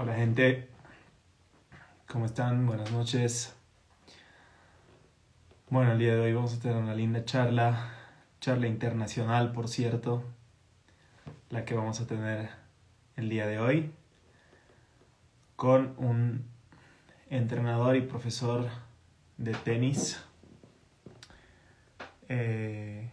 Hola 0.00 0.14
gente, 0.14 0.68
¿cómo 2.06 2.26
están? 2.26 2.64
Buenas 2.68 2.92
noches. 2.92 3.56
Bueno, 5.70 5.90
el 5.90 5.98
día 5.98 6.14
de 6.14 6.20
hoy 6.20 6.32
vamos 6.32 6.54
a 6.54 6.60
tener 6.60 6.76
una 6.76 6.94
linda 6.94 7.24
charla, 7.24 7.90
charla 8.40 8.68
internacional 8.68 9.50
por 9.50 9.66
cierto, 9.66 10.22
la 11.50 11.64
que 11.64 11.74
vamos 11.74 12.00
a 12.00 12.06
tener 12.06 12.48
el 13.16 13.28
día 13.28 13.48
de 13.48 13.58
hoy 13.58 13.92
con 15.56 15.96
un 15.98 16.46
entrenador 17.28 17.96
y 17.96 18.02
profesor 18.02 18.68
de 19.36 19.52
tenis 19.52 20.24
eh, 22.28 23.10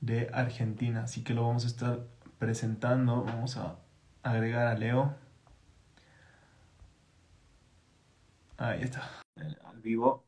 de 0.00 0.30
Argentina, 0.32 1.02
así 1.02 1.24
que 1.24 1.34
lo 1.34 1.44
vamos 1.44 1.64
a 1.64 1.66
estar 1.66 2.06
presentando, 2.38 3.24
vamos 3.24 3.56
a 3.56 3.78
agregar 4.22 4.66
a 4.68 4.74
Leo. 4.74 5.14
Ahí 8.58 8.82
está, 8.82 9.02
al 9.64 9.80
vivo. 9.80 10.24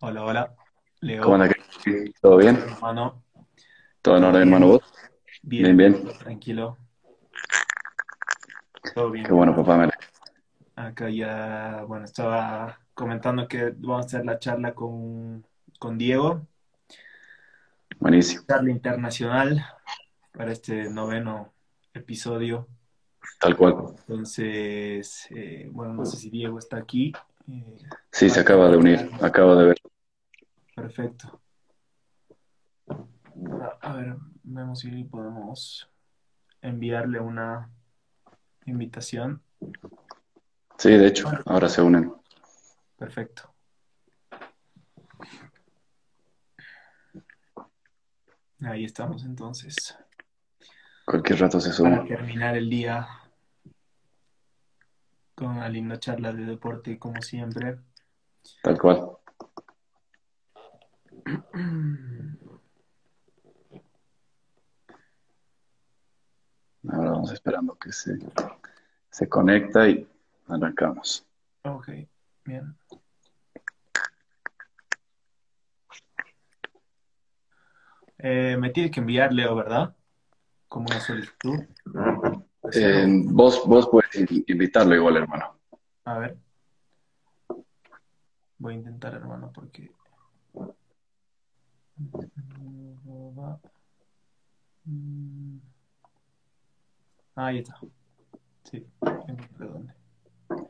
Hola, 0.00 0.24
hola. 0.24 0.54
Leo. 1.00 1.22
¿Cómo 1.22 1.34
anda? 1.36 1.54
¿Todo 2.20 2.36
bien? 2.38 2.56
Hermano. 2.56 3.22
¿Todo 4.02 4.16
en 4.16 4.24
orden, 4.24 4.42
hermano? 4.42 4.66
¿Vos? 4.68 4.80
Bien, 5.42 5.76
Bien, 5.76 5.92
bien. 6.02 6.18
Tranquilo. 6.18 6.78
Todo 8.94 9.10
bien. 9.10 9.26
Qué 9.26 9.32
bueno, 9.32 9.54
papá. 9.54 9.76
me- 9.76 9.90
Acá 10.76 11.08
ya, 11.08 11.84
bueno, 11.86 12.04
estaba 12.04 12.78
comentando 12.94 13.48
que 13.48 13.72
vamos 13.76 14.04
a 14.04 14.06
hacer 14.06 14.24
la 14.26 14.38
charla 14.38 14.74
con, 14.74 15.46
con 15.78 15.98
Diego, 15.98 16.46
Buenísimo. 17.98 18.44
charla 18.46 18.70
internacional 18.70 19.64
para 20.32 20.52
este 20.52 20.90
noveno 20.90 21.52
episodio. 21.94 22.68
Tal 23.40 23.56
cual. 23.56 23.74
Entonces, 24.06 25.26
eh, 25.30 25.68
bueno, 25.72 25.94
no 25.94 26.04
sé 26.04 26.16
si 26.18 26.30
Diego 26.30 26.58
está 26.58 26.76
aquí. 26.76 27.12
Eh, 27.48 27.78
Sí, 28.12 28.30
se 28.30 28.40
acaba 28.40 28.68
de 28.70 28.76
unir. 28.76 29.10
Acabo 29.20 29.56
de 29.56 29.66
ver. 29.66 29.76
perfecto. 30.74 31.40
A- 33.62 33.78
A 33.90 33.92
ver, 33.96 34.16
vemos 34.42 34.80
si 34.80 35.04
podemos 35.04 35.88
enviarle 36.62 37.20
una 37.20 37.70
invitación. 38.66 39.42
Sí, 40.78 40.90
de 40.90 41.06
hecho, 41.06 41.30
ahora 41.46 41.68
se 41.68 41.82
unen. 41.82 42.12
Perfecto. 42.98 43.52
Ahí 48.62 48.84
estamos 48.84 49.24
entonces. 49.24 49.96
Cualquier 51.04 51.40
rato 51.40 51.60
se 51.60 51.68
Para 51.82 51.96
suma. 51.96 52.04
terminar 52.08 52.56
el 52.56 52.68
día 52.68 53.06
con 55.34 55.48
una 55.48 55.68
linda 55.68 55.98
charla 55.98 56.32
de 56.32 56.44
deporte 56.46 56.98
como 56.98 57.20
siempre. 57.22 57.78
Tal 58.62 58.78
cual. 58.78 59.10
Ahora 66.88 67.10
vamos 67.10 67.32
esperando 67.32 67.74
que 67.76 67.92
se, 67.92 68.18
se 69.10 69.28
conecta 69.28 69.88
y 69.88 70.08
arrancamos. 70.48 71.26
Ok, 71.64 71.88
bien. 72.44 72.76
Eh, 78.18 78.56
me 78.58 78.70
tienes 78.70 78.92
que 78.92 79.00
enviar, 79.00 79.32
Leo, 79.32 79.54
¿verdad? 79.54 79.94
Como 80.68 80.86
una 80.86 81.00
solicitud. 81.00 81.60
Eh, 82.72 83.06
vos, 83.26 83.62
vos 83.66 83.88
puedes 83.88 84.14
in- 84.16 84.44
invitarlo 84.46 84.94
igual, 84.94 85.16
hermano. 85.18 85.58
A 86.04 86.18
ver. 86.18 86.36
Voy 88.58 88.74
a 88.74 88.76
intentar, 88.76 89.14
hermano, 89.14 89.50
porque. 89.54 89.90
Ahí 97.34 97.58
está. 97.58 97.78
Sí, 98.64 98.86
dónde. 99.58 99.94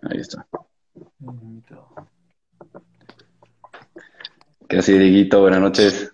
Ahí 0.02 0.18
está. 0.18 0.46
¿Qué 4.68 4.78
así, 4.78 4.98
Diguito? 4.98 5.40
Buenas 5.40 5.60
noches. 5.60 6.12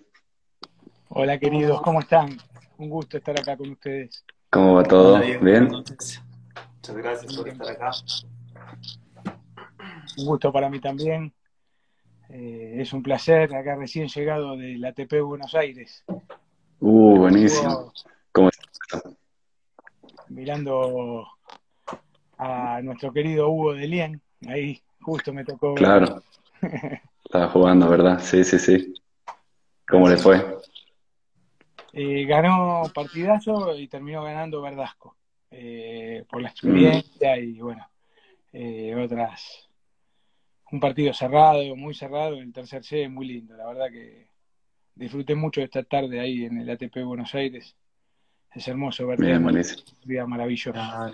Hola 1.15 1.37
queridos, 1.37 1.79
¿cómo 1.83 1.99
están? 1.99 2.39
Un 2.79 2.89
gusto 2.89 3.17
estar 3.17 3.39
acá 3.39 3.55
con 3.55 3.69
ustedes. 3.69 4.25
¿Cómo 4.49 4.73
va 4.73 4.83
todo? 4.83 5.13
Hola, 5.13 5.37
¿Bien? 5.41 5.65
Muchas 5.67 6.23
gracias 6.87 7.37
por 7.37 7.47
estar 7.47 7.69
acá. 7.69 7.91
Un 10.17 10.25
gusto 10.25 10.51
para 10.51 10.71
mí 10.71 10.79
también. 10.79 11.31
Eh, 12.29 12.77
es 12.79 12.93
un 12.93 13.03
placer, 13.03 13.53
acá 13.53 13.75
recién 13.75 14.07
llegado 14.07 14.57
del 14.57 14.83
ATP 14.83 15.21
Buenos 15.21 15.53
Aires. 15.53 16.03
Uh, 16.79 17.17
buenísimo. 17.19 17.93
¿Cómo 18.31 18.49
estás? 18.49 19.03
Mirando 20.29 21.27
a 22.39 22.81
nuestro 22.81 23.13
querido 23.13 23.49
Hugo 23.49 23.75
de 23.75 23.87
Lien, 23.87 24.21
ahí 24.47 24.81
justo 24.99 25.31
me 25.31 25.45
tocó. 25.45 25.75
Claro. 25.75 26.23
Estaba 27.23 27.49
jugando, 27.49 27.87
¿verdad? 27.87 28.19
Sí, 28.19 28.43
sí, 28.43 28.57
sí. 28.57 28.95
¿Cómo 29.87 30.09
le 30.09 30.17
fue? 30.17 30.63
Eh, 31.93 32.25
ganó 32.25 32.91
partidazo 32.93 33.75
y 33.77 33.87
terminó 33.87 34.23
ganando 34.23 34.61
Verdasco. 34.61 35.15
Eh, 35.51 36.25
por 36.27 36.41
la 36.41 36.49
experiencia 36.49 37.37
y 37.37 37.59
bueno, 37.61 37.87
eh, 38.51 38.95
otras. 38.95 39.69
Un 40.71 40.79
partido 40.79 41.13
cerrado, 41.13 41.75
muy 41.75 41.93
cerrado, 41.93 42.39
el 42.39 42.51
tercer 42.51 42.83
set 42.83 43.07
muy 43.07 43.27
lindo. 43.27 43.55
La 43.55 43.67
verdad 43.67 43.91
que 43.91 44.27
disfruté 44.95 45.35
mucho 45.35 45.61
esta 45.61 45.83
tarde 45.83 46.19
ahí 46.19 46.45
en 46.45 46.57
el 46.57 46.69
ATP 46.71 47.03
Buenos 47.03 47.35
Aires. 47.35 47.75
Es 48.55 48.67
hermoso 48.67 49.05
ver 49.05 49.19
Bien, 49.19 49.45
día 50.03 50.25
maravilloso. 50.25 50.73
Ah, 50.75 51.11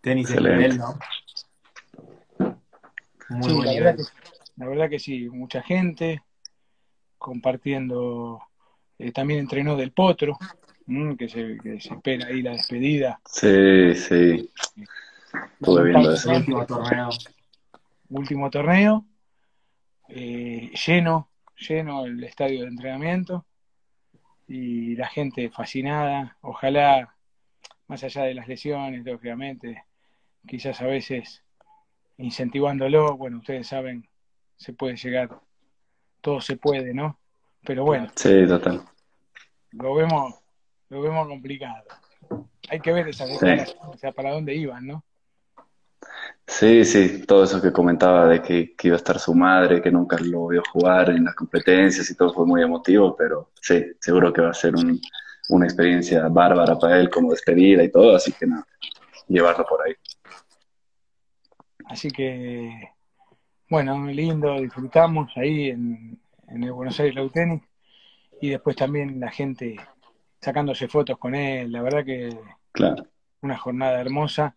tenis 0.00 0.28
de 0.28 0.40
nivel, 0.40 0.78
¿no? 0.78 0.98
Muy 3.28 3.48
Sí, 3.48 3.54
buen 3.54 3.66
la 3.66 3.72
nivel. 3.72 3.84
verdad, 3.84 3.96
que, 3.96 4.02
la 4.56 4.66
verdad 4.66 4.90
que 4.90 4.98
sí, 4.98 5.28
mucha 5.28 5.62
gente 5.62 6.22
compartiendo. 7.18 8.42
Eh, 8.98 9.12
también 9.12 9.40
entrenó 9.40 9.76
Del 9.76 9.92
Potro, 9.92 10.38
mm, 10.86 11.14
que, 11.14 11.28
se, 11.28 11.58
que 11.58 11.80
se 11.80 11.94
espera 11.94 12.26
ahí 12.26 12.42
la 12.42 12.52
despedida. 12.52 13.20
Sí, 13.26 13.94
sí. 13.94 14.50
Estuve 15.60 15.84
viendo 15.84 16.12
eso. 16.12 16.30
Último 16.30 16.66
torneo. 16.66 17.08
Último 18.08 18.50
torneo, 18.50 19.04
eh, 20.08 20.70
lleno, 20.86 21.28
lleno 21.56 22.06
el 22.06 22.22
estadio 22.22 22.62
de 22.62 22.68
entrenamiento 22.68 23.44
y 24.46 24.94
la 24.94 25.08
gente 25.08 25.50
fascinada. 25.50 26.36
Ojalá, 26.40 27.16
más 27.88 28.04
allá 28.04 28.22
de 28.22 28.34
las 28.34 28.46
lesiones, 28.46 29.04
lógicamente, 29.04 29.84
quizás 30.46 30.80
a 30.80 30.86
veces 30.86 31.42
incentivándolo, 32.18 33.16
bueno, 33.16 33.38
ustedes 33.38 33.66
saben, 33.66 34.08
se 34.56 34.72
puede 34.72 34.96
llegar, 34.96 35.40
todo 36.20 36.40
se 36.40 36.56
puede, 36.56 36.94
¿no? 36.94 37.18
Pero 37.66 37.84
bueno, 37.84 38.08
Sí, 38.14 38.46
total. 38.46 38.82
lo 39.72 39.94
vemos, 39.94 40.34
lo 40.88 41.02
vemos 41.02 41.26
complicado. 41.28 41.82
Hay 42.68 42.80
que 42.80 42.92
ver 42.92 43.08
esas 43.08 43.28
Sí. 43.28 43.34
declaraciones, 43.34 43.84
o 43.86 43.96
sea, 43.98 44.12
para 44.12 44.30
dónde 44.32 44.54
iban, 44.54 44.86
¿no? 44.86 45.04
Sí, 46.46 46.84
sí, 46.84 47.26
todo 47.26 47.44
eso 47.44 47.60
que 47.60 47.72
comentaba 47.72 48.28
de 48.28 48.40
que, 48.40 48.74
que 48.76 48.88
iba 48.88 48.94
a 48.94 48.98
estar 48.98 49.18
su 49.18 49.34
madre, 49.34 49.82
que 49.82 49.90
nunca 49.90 50.16
lo 50.20 50.46
vio 50.46 50.62
jugar 50.72 51.10
en 51.10 51.24
las 51.24 51.34
competencias 51.34 52.08
y 52.10 52.16
todo 52.16 52.32
fue 52.32 52.46
muy 52.46 52.62
emotivo, 52.62 53.16
pero 53.16 53.50
sí, 53.60 53.84
seguro 54.00 54.32
que 54.32 54.42
va 54.42 54.50
a 54.50 54.54
ser 54.54 54.74
un- 54.76 55.00
una 55.48 55.66
experiencia 55.66 56.28
bárbara 56.28 56.78
para 56.78 56.98
él 57.00 57.10
como 57.10 57.30
despedida 57.32 57.82
y 57.82 57.90
todo, 57.90 58.14
así 58.16 58.32
que 58.32 58.46
nada, 58.46 58.66
llevarlo 59.28 59.64
por 59.66 59.82
ahí. 59.86 59.94
Así 61.86 62.10
que, 62.10 62.90
bueno, 63.68 64.06
lindo, 64.06 64.60
disfrutamos 64.60 65.30
ahí 65.36 65.70
en, 65.70 66.18
en 66.48 66.64
el 66.64 66.72
Buenos 66.72 66.98
Aires 67.00 67.14
Low 67.14 67.30
Tennis 67.30 67.62
y 68.40 68.50
después 68.50 68.76
también 68.76 69.18
la 69.20 69.30
gente 69.30 69.76
sacándose 70.40 70.88
fotos 70.88 71.18
con 71.18 71.34
él, 71.34 71.72
la 71.72 71.82
verdad 71.82 72.04
que 72.04 72.36
Claro, 72.72 73.06
una 73.40 73.56
jornada 73.56 74.00
hermosa. 74.00 74.56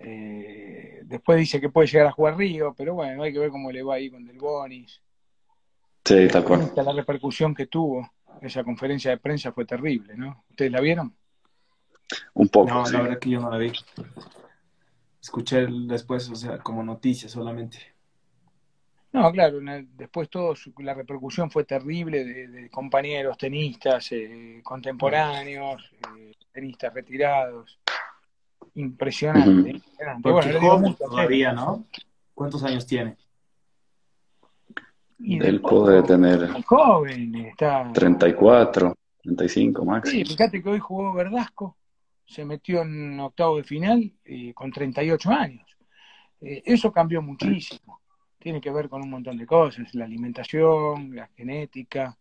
Eh, 0.00 1.00
después 1.04 1.38
dice 1.38 1.60
que 1.60 1.70
puede 1.70 1.88
llegar 1.88 2.06
a 2.06 2.12
jugar 2.12 2.36
Río, 2.36 2.74
pero 2.76 2.94
bueno, 2.94 3.22
hay 3.22 3.32
que 3.32 3.38
ver 3.38 3.50
cómo 3.50 3.72
le 3.72 3.82
va 3.82 3.94
ahí 3.94 4.10
con 4.10 4.24
Del 4.24 4.38
Bonis. 4.38 5.02
sí, 6.04 6.28
tal 6.28 6.44
cual. 6.44 6.72
La 6.76 6.92
repercusión 6.92 7.54
que 7.54 7.66
tuvo 7.66 8.08
esa 8.40 8.62
conferencia 8.62 9.10
de 9.10 9.18
prensa 9.18 9.52
fue 9.52 9.64
terrible, 9.64 10.16
¿no? 10.16 10.44
¿Ustedes 10.50 10.70
la 10.70 10.80
vieron? 10.80 11.16
Un 12.34 12.48
poco, 12.48 12.68
No, 12.68 12.86
sí. 12.86 12.92
la 12.92 13.02
verdad 13.02 13.18
que 13.18 13.30
yo 13.30 13.40
no 13.40 13.50
la 13.50 13.58
vi. 13.58 13.72
Escuché 15.20 15.66
después, 15.66 16.28
o 16.30 16.36
sea, 16.36 16.58
como 16.58 16.82
noticia 16.82 17.28
solamente. 17.28 17.78
No, 19.12 19.32
claro, 19.32 19.58
después 19.96 20.28
todo, 20.28 20.54
la 20.78 20.92
repercusión 20.92 21.50
fue 21.50 21.64
terrible 21.64 22.24
de, 22.24 22.70
compañeros 22.70 23.38
tenistas 23.38 24.12
eh, 24.12 24.60
contemporáneos, 24.62 25.90
eh, 26.18 26.34
tenistas 26.52 26.92
retirados. 26.92 27.78
Impresionante. 28.74 29.80
Bueno, 30.20 30.94
todavía, 30.94 31.52
¿no? 31.52 31.86
¿Cuántos 32.34 32.62
años 32.64 32.86
tiene? 32.86 33.16
Y 35.20 35.38
Del 35.38 35.60
puede 35.60 36.02
tener 36.02 36.62
joven, 36.62 37.34
está 37.46 37.90
34, 37.92 38.94
35 39.22 39.84
máximo. 39.84 40.24
Sí, 40.24 40.24
fíjate 40.24 40.62
que 40.62 40.68
hoy 40.68 40.78
jugó 40.78 41.12
Verdasco, 41.12 41.76
se 42.24 42.44
metió 42.44 42.82
en 42.82 43.18
octavo 43.18 43.56
de 43.56 43.64
final 43.64 44.12
eh, 44.24 44.52
con 44.54 44.70
38 44.70 45.30
años. 45.30 45.66
eso 46.40 46.92
cambió 46.92 47.20
muchísimo 47.20 47.98
tiene 48.38 48.60
que 48.60 48.70
ver 48.70 48.88
con 48.88 49.02
un 49.02 49.10
montón 49.10 49.36
de 49.36 49.46
cosas, 49.46 49.94
la 49.94 50.04
alimentación, 50.04 51.14
la 51.14 51.26
genética, 51.36 52.16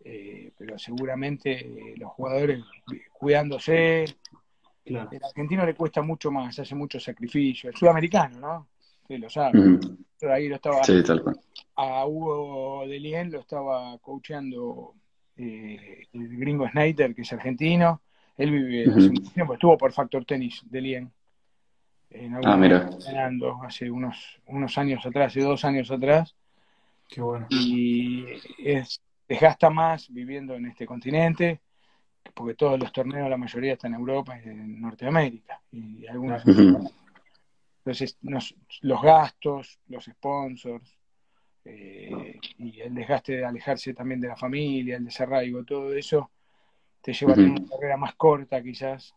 eh, 0.00 0.52
pero 0.56 0.78
seguramente 0.78 1.94
los 1.96 2.10
jugadores 2.12 2.64
cuidándose. 3.12 4.04
Claro. 4.84 5.08
El 5.10 5.24
argentino 5.24 5.66
le 5.66 5.74
cuesta 5.74 6.02
mucho 6.02 6.30
más, 6.30 6.58
hace 6.58 6.74
mucho 6.74 7.00
sacrificio. 7.00 7.70
El 7.70 7.76
sudamericano, 7.76 8.38
¿no? 8.38 8.68
Usted 9.02 9.18
lo 9.18 9.30
sabe. 9.30 9.78
ahí 10.30 10.48
lo 10.48 10.56
estaba. 10.56 10.84
Sí, 10.84 11.02
tal 11.02 11.22
cual. 11.22 11.40
A 11.76 12.06
Hugo 12.06 12.86
Delien 12.86 13.30
lo 13.30 13.40
estaba 13.40 13.98
coacheando 13.98 14.94
eh, 15.36 16.06
el 16.12 16.38
gringo 16.38 16.68
Snyder, 16.68 17.14
que 17.14 17.22
es 17.22 17.32
argentino. 17.32 18.00
Él 18.36 18.50
vive 18.50 18.90
hace 18.90 19.10
mucho 19.10 19.32
tiempo, 19.32 19.54
estuvo 19.54 19.78
por 19.78 19.92
Factor 19.92 20.24
Tenis 20.24 20.62
Delien 20.68 21.10
ah, 22.44 22.56
mira. 22.56 22.90
hace 23.64 23.90
unos, 23.90 24.40
unos 24.46 24.78
años 24.78 25.04
atrás, 25.04 25.28
hace 25.28 25.40
dos 25.40 25.64
años 25.64 25.90
atrás. 25.90 26.34
Qué 27.08 27.20
bueno. 27.20 27.46
Y 27.50 28.24
es, 28.58 29.00
desgasta 29.28 29.70
más 29.70 30.08
viviendo 30.12 30.54
en 30.54 30.66
este 30.66 30.86
continente, 30.86 31.60
porque 32.34 32.54
todos 32.54 32.78
los 32.78 32.92
torneos, 32.92 33.30
la 33.30 33.36
mayoría 33.36 33.74
están 33.74 33.94
en 33.94 34.00
Europa 34.00 34.38
y 34.38 34.48
en 34.48 34.80
Norteamérica. 34.80 35.60
Y 35.72 36.06
algunos. 36.06 36.42
Entonces, 37.78 38.18
los 38.80 39.00
gastos, 39.00 39.78
los 39.88 40.04
sponsors, 40.04 40.98
eh, 41.64 42.38
y 42.58 42.80
el 42.80 42.94
desgaste 42.94 43.38
de 43.38 43.44
alejarse 43.44 43.94
también 43.94 44.20
de 44.20 44.28
la 44.28 44.36
familia, 44.36 44.96
el 44.96 45.04
desarraigo, 45.04 45.64
todo 45.64 45.92
eso, 45.94 46.30
te 47.00 47.12
lleva 47.12 47.32
a 47.32 47.34
tener 47.36 47.50
una 47.50 47.68
carrera 47.68 47.96
más 47.96 48.14
corta 48.14 48.62
quizás. 48.62 49.14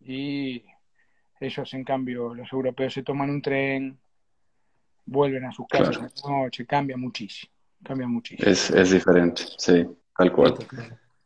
Y 0.00 0.64
ellos, 1.46 1.74
en 1.74 1.84
cambio, 1.84 2.34
los 2.34 2.52
europeos 2.52 2.94
se 2.94 3.02
toman 3.02 3.30
un 3.30 3.42
tren, 3.42 3.98
vuelven 5.06 5.44
a 5.44 5.52
sus 5.52 5.66
casas 5.66 5.98
a 5.98 6.00
la 6.00 6.42
noche, 6.44 6.66
cambia 6.66 6.96
muchísimo. 6.96 7.52
Cambia 7.84 8.06
muchísimo. 8.06 8.48
Es, 8.48 8.70
es 8.70 8.90
diferente, 8.92 9.42
sí, 9.58 9.86
tal 10.16 10.32
cual. 10.32 10.54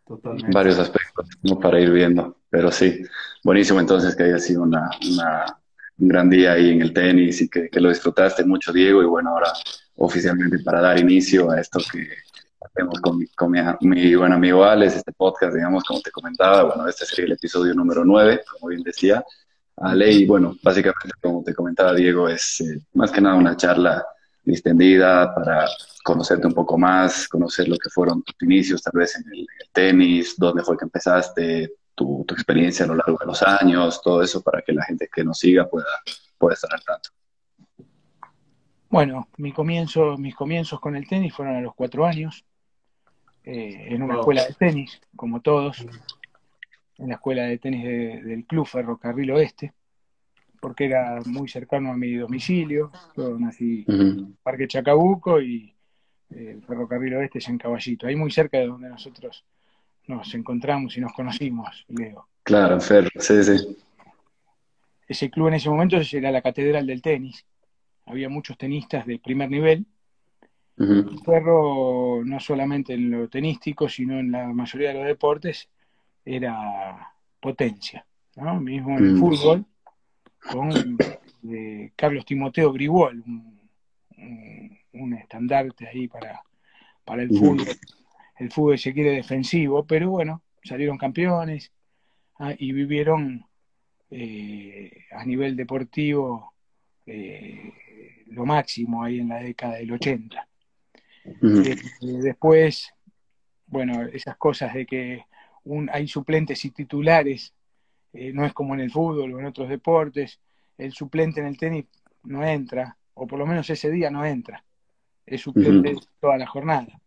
Totalmente. 0.06 0.52
Varios 0.52 0.78
aspectos, 0.78 1.28
¿no? 1.42 1.58
Para 1.58 1.80
ir 1.80 1.90
viendo. 1.90 2.36
Pero 2.48 2.70
sí, 2.70 3.02
buenísimo 3.42 3.80
entonces 3.80 4.14
que 4.14 4.22
haya 4.22 4.38
sido 4.38 4.62
una, 4.62 4.88
un 5.98 6.08
gran 6.08 6.30
día 6.30 6.52
ahí 6.52 6.70
en 6.70 6.82
el 6.82 6.92
tenis 6.92 7.42
y 7.42 7.48
que, 7.48 7.68
lo 7.74 7.88
disfrutaste 7.88 8.44
mucho, 8.44 8.72
Diego. 8.72 9.02
Y 9.02 9.06
bueno, 9.06 9.30
ahora 9.30 9.52
oficialmente 9.96 10.60
para 10.60 10.80
dar 10.80 10.98
inicio 10.98 11.50
a 11.50 11.60
esto 11.60 11.80
que 11.92 12.08
hacemos 12.60 13.00
con, 13.00 13.18
mi, 13.18 13.26
con 13.28 13.52
mi, 13.80 14.14
buen 14.14 14.32
amigo 14.32 14.64
Alex, 14.64 14.96
este 14.96 15.12
podcast, 15.12 15.54
digamos, 15.54 15.82
como 15.84 16.00
te 16.00 16.10
comentaba, 16.10 16.62
bueno, 16.64 16.88
este 16.88 17.04
sería 17.04 17.26
el 17.26 17.32
episodio 17.32 17.74
número 17.74 18.04
9, 18.04 18.42
como 18.50 18.68
bien 18.68 18.82
decía, 18.82 19.24
Ale. 19.76 20.10
Y 20.10 20.26
bueno, 20.26 20.56
básicamente, 20.62 21.10
como 21.20 21.42
te 21.42 21.54
comentaba 21.54 21.94
Diego, 21.94 22.28
es 22.28 22.60
eh, 22.60 22.80
más 22.94 23.10
que 23.10 23.20
nada 23.20 23.36
una 23.36 23.56
charla 23.56 24.04
distendida 24.44 25.34
para 25.34 25.66
conocerte 26.04 26.46
un 26.46 26.54
poco 26.54 26.78
más, 26.78 27.28
conocer 27.28 27.68
lo 27.68 27.76
que 27.76 27.90
fueron 27.90 28.22
tus 28.22 28.36
inicios, 28.42 28.80
tal 28.80 28.92
vez 28.94 29.16
en 29.16 29.24
el, 29.32 29.46
tenis, 29.72 30.36
dónde 30.38 30.62
fue 30.62 30.78
que 30.78 30.84
empezaste, 30.84 31.72
tu, 31.94 32.24
experiencia 32.30 32.84
a 32.84 32.88
lo 32.88 32.94
largo 32.94 33.18
de 33.18 33.26
los 33.26 33.42
años, 33.42 34.00
todo 34.02 34.22
eso 34.22 34.40
para 34.40 34.62
que 34.62 34.72
la 34.72 34.84
gente 34.84 35.08
que 35.12 35.24
nos 35.24 35.38
siga 35.38 35.68
pueda, 35.68 35.86
pueda 36.38 36.54
estar 36.54 36.72
al 36.72 36.84
tanto. 36.84 37.10
Bueno, 38.88 39.28
mi 39.36 39.52
comienzo, 39.52 40.16
mis 40.16 40.34
comienzos 40.36 40.78
con 40.78 40.94
el 40.94 41.08
tenis 41.08 41.34
fueron 41.34 41.56
a 41.56 41.60
los 41.60 41.74
cuatro 41.74 42.06
años, 42.06 42.44
eh, 43.42 43.88
en 43.88 44.02
una 44.02 44.18
escuela 44.20 44.44
de 44.44 44.54
tenis, 44.54 45.00
como 45.16 45.40
todos 45.40 45.84
en 46.98 47.08
la 47.08 47.14
escuela 47.14 47.44
de 47.44 47.58
tenis 47.58 47.84
del 48.24 48.44
Club 48.46 48.66
Ferrocarril 48.66 49.30
Oeste, 49.32 49.72
porque 50.60 50.86
era 50.86 51.20
muy 51.26 51.48
cercano 51.48 51.92
a 51.92 51.96
mi 51.96 52.14
domicilio. 52.14 52.90
Yo 53.16 53.38
nací 53.38 53.84
en 53.88 54.36
Parque 54.42 54.66
Chacabuco 54.66 55.40
y 55.40 55.74
eh, 56.30 56.52
el 56.54 56.62
Ferrocarril 56.62 57.14
Oeste 57.14 57.38
es 57.38 57.48
en 57.48 57.58
Caballito, 57.58 58.06
ahí 58.06 58.16
muy 58.16 58.30
cerca 58.30 58.58
de 58.58 58.66
donde 58.66 58.88
nosotros 58.88 59.44
nos 60.06 60.34
encontramos 60.34 60.96
y 60.96 61.00
nos 61.00 61.12
conocimos, 61.12 61.84
Leo. 61.88 62.28
Claro, 62.42 62.80
Ferro, 62.80 63.10
sí, 63.16 63.42
sí. 63.42 63.76
Ese 65.08 65.30
club 65.30 65.48
en 65.48 65.54
ese 65.54 65.68
momento 65.68 65.96
era 66.12 66.30
la 66.30 66.42
catedral 66.42 66.86
del 66.86 67.02
tenis. 67.02 67.44
Había 68.06 68.28
muchos 68.28 68.56
tenistas 68.56 69.06
de 69.06 69.18
primer 69.18 69.50
nivel. 69.50 69.86
Ferro, 71.24 72.22
no 72.24 72.38
solamente 72.38 72.94
en 72.94 73.10
lo 73.10 73.28
tenístico, 73.28 73.88
sino 73.88 74.18
en 74.18 74.30
la 74.30 74.46
mayoría 74.48 74.88
de 74.88 74.94
los 74.94 75.06
deportes, 75.06 75.68
era 76.26 77.14
potencia, 77.40 78.04
¿no? 78.34 78.60
Mismo 78.60 78.98
en 78.98 79.04
el 79.04 79.12
mm. 79.14 79.20
fútbol, 79.20 79.64
con 80.50 80.98
eh, 81.50 81.92
Carlos 81.94 82.24
Timoteo 82.26 82.72
Grigol, 82.72 83.22
un, 84.92 85.12
estandarte 85.14 85.86
ahí 85.86 86.08
para, 86.08 86.42
para 87.04 87.22
el 87.22 87.28
fútbol. 87.28 87.66
El 88.38 88.50
fútbol 88.50 88.78
se 88.78 88.92
quiere 88.92 89.12
defensivo, 89.12 89.86
pero 89.86 90.10
bueno, 90.10 90.42
salieron 90.62 90.98
campeones 90.98 91.72
ah, 92.38 92.54
y 92.58 92.72
vivieron 92.72 93.46
eh, 94.10 95.04
a 95.12 95.24
nivel 95.24 95.56
deportivo 95.56 96.52
eh, 97.06 97.72
lo 98.26 98.44
máximo 98.44 99.04
ahí 99.04 99.20
en 99.20 99.28
la 99.28 99.38
década 99.38 99.76
del 99.76 99.92
80. 99.92 100.48
después, 102.00 102.92
bueno, 103.66 104.02
esas 104.02 104.36
cosas 104.36 104.74
de 104.74 104.86
que 104.86 105.24
hay 105.92 106.08
suplentes 106.08 106.64
y 106.64 106.70
titulares, 106.70 107.54
eh, 108.12 108.32
no 108.32 108.44
es 108.44 108.52
como 108.52 108.74
en 108.74 108.80
el 108.80 108.90
fútbol 108.90 109.34
o 109.34 109.40
en 109.40 109.46
otros 109.46 109.68
deportes, 109.68 110.40
el 110.78 110.92
suplente 110.92 111.40
en 111.40 111.46
el 111.46 111.56
tenis 111.56 111.86
no 112.24 112.44
entra, 112.44 112.96
o 113.14 113.26
por 113.26 113.38
lo 113.38 113.46
menos 113.46 113.68
ese 113.70 113.90
día 113.90 114.10
no 114.10 114.24
entra, 114.24 114.64
es 115.24 115.40
suplente 115.40 115.96
toda 116.20 116.36
la 116.36 116.46
jornada. 116.46 117.00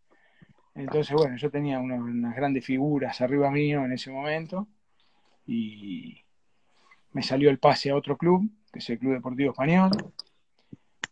Entonces, 0.75 1.13
bueno, 1.13 1.35
yo 1.35 1.49
tenía 1.49 1.79
unas 1.79 2.35
grandes 2.35 2.65
figuras 2.65 3.19
arriba 3.21 3.51
mío 3.51 3.83
en 3.83 3.91
ese 3.91 4.11
momento 4.11 4.67
y 5.45 6.23
me 7.11 7.23
salió 7.23 7.49
el 7.49 7.59
pase 7.59 7.89
a 7.89 7.95
otro 7.95 8.17
club, 8.17 8.49
que 8.71 8.79
es 8.79 8.89
el 8.89 8.99
Club 8.99 9.13
Deportivo 9.13 9.51
Español, 9.51 9.91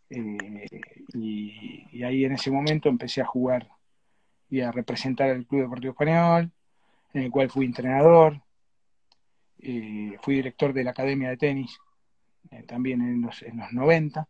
eh, 0.10 0.68
y, 1.14 1.86
y, 1.92 2.04
ahí 2.04 2.24
en 2.24 2.34
ese 2.34 2.50
momento 2.50 2.88
empecé 2.88 3.22
a 3.22 3.26
jugar 3.26 3.68
y 4.50 4.62
a 4.62 4.72
representar 4.72 5.32
al 5.32 5.46
Club 5.46 5.64
Deportivo 5.64 5.92
Español, 5.92 6.52
en 7.14 7.24
el 7.24 7.32
cual 7.32 7.50
fui 7.50 7.66
entrenador, 7.66 8.42
eh, 9.60 10.16
fui 10.22 10.36
director 10.36 10.74
de 10.74 10.84
la 10.84 10.92
Academia 10.92 11.30
de 11.30 11.38
Tenis, 11.38 11.78
eh, 12.52 12.64
también 12.64 13.02
en 13.02 13.22
los, 13.22 13.42
en 13.42 13.58
los 13.58 13.72
90, 13.74 14.28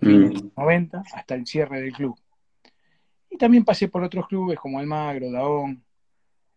90, 0.00 0.98
mm. 0.98 1.02
hasta 1.14 1.34
el 1.34 1.46
cierre 1.46 1.80
del 1.80 1.92
club. 1.92 2.18
Y 3.30 3.38
también 3.38 3.64
pasé 3.64 3.88
por 3.88 4.02
otros 4.02 4.26
clubes 4.28 4.58
como 4.58 4.78
Almagro, 4.78 5.30
Daón, 5.30 5.82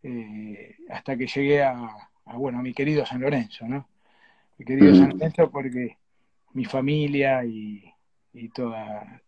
eh, 0.04 0.76
hasta 0.90 1.18
que 1.18 1.28
llegué 1.28 1.64
a, 1.64 2.10
bueno, 2.26 2.60
a 2.60 2.62
mi 2.62 2.74
querido 2.74 3.06
San 3.06 3.22
Lorenzo, 3.22 3.68
¿no? 3.68 3.88
Mi 4.58 4.66
querido 4.66 4.94
San 4.96 5.10
mm. 5.10 5.12
Lorenzo 5.12 5.50
porque 5.50 5.98
mi 6.54 6.66
familia 6.66 7.44
y, 7.46 7.84
y 8.34 8.50
toda, 8.50 9.22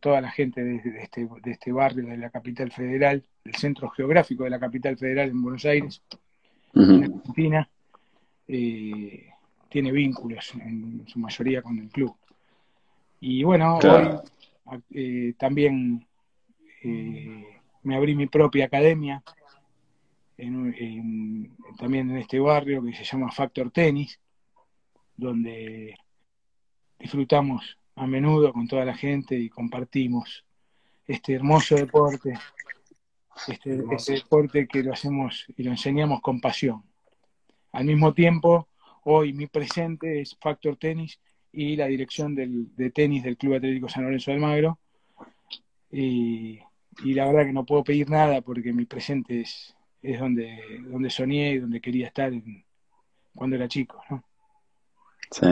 toda 0.00 0.20
la 0.20 0.30
gente 0.30 0.62
de, 0.62 0.76
este, 1.02 1.28
de 1.42 1.50
este 1.50 1.72
barrio 1.72 2.06
de 2.06 2.16
la 2.16 2.30
capital 2.30 2.70
federal, 2.70 3.24
el 3.44 3.54
centro 3.54 3.90
geográfico 3.90 4.44
de 4.44 4.50
la 4.50 4.60
capital 4.60 4.96
federal 4.96 5.30
en 5.30 5.42
Buenos 5.42 5.64
Aires, 5.64 6.02
en 6.74 7.04
Argentina, 7.04 7.68
eh, 8.48 9.28
tiene 9.68 9.92
vínculos 9.92 10.52
en 10.54 11.04
su 11.06 11.18
mayoría 11.18 11.62
con 11.62 11.78
el 11.78 11.88
club. 11.88 12.14
Y 13.20 13.42
bueno, 13.42 13.78
hoy 13.78 14.78
eh, 14.90 15.34
también 15.38 16.06
eh, 16.82 17.58
me 17.82 17.96
abrí 17.96 18.14
mi 18.14 18.26
propia 18.26 18.66
academia, 18.66 19.22
también 21.78 22.10
en 22.10 22.16
este 22.16 22.40
barrio 22.40 22.82
que 22.82 22.94
se 22.94 23.04
llama 23.04 23.30
Factor 23.30 23.70
Tennis, 23.70 24.18
donde 25.16 25.94
disfrutamos 26.98 27.78
a 27.96 28.06
menudo 28.06 28.52
con 28.52 28.66
toda 28.66 28.84
la 28.84 28.94
gente 28.94 29.36
y 29.36 29.48
compartimos 29.48 30.44
este 31.06 31.34
hermoso 31.34 31.74
deporte, 31.74 32.34
este, 33.48 33.82
este, 33.90 34.14
deporte 34.14 34.66
que 34.66 34.82
lo 34.82 34.92
hacemos 34.92 35.46
y 35.56 35.62
lo 35.62 35.70
enseñamos 35.70 36.20
con 36.20 36.40
pasión. 36.40 36.82
Al 37.72 37.84
mismo 37.84 38.14
tiempo, 38.14 38.68
hoy 39.04 39.32
mi 39.32 39.46
presente 39.46 40.20
es 40.20 40.36
Factor 40.40 40.76
Tennis 40.76 41.20
y 41.52 41.76
la 41.76 41.86
dirección 41.86 42.34
del, 42.34 42.74
de 42.76 42.90
tenis 42.90 43.22
del 43.22 43.36
Club 43.36 43.54
Atlético 43.54 43.88
San 43.88 44.04
Lorenzo 44.04 44.30
del 44.30 44.40
Magro. 44.40 44.78
Y, 45.90 46.60
la 47.04 47.26
verdad 47.26 47.46
que 47.46 47.52
no 47.52 47.64
puedo 47.64 47.84
pedir 47.84 48.10
nada 48.10 48.42
porque 48.42 48.72
mi 48.72 48.84
presente 48.84 49.40
es, 49.40 49.74
es 50.02 50.20
donde, 50.20 50.60
donde 50.88 51.10
soñé 51.10 51.52
y 51.52 51.58
donde 51.58 51.80
quería 51.80 52.06
estar 52.06 52.32
cuando 53.34 53.56
era 53.56 53.68
chico, 53.68 54.02
¿no? 54.10 54.22
Sí. 55.30 55.46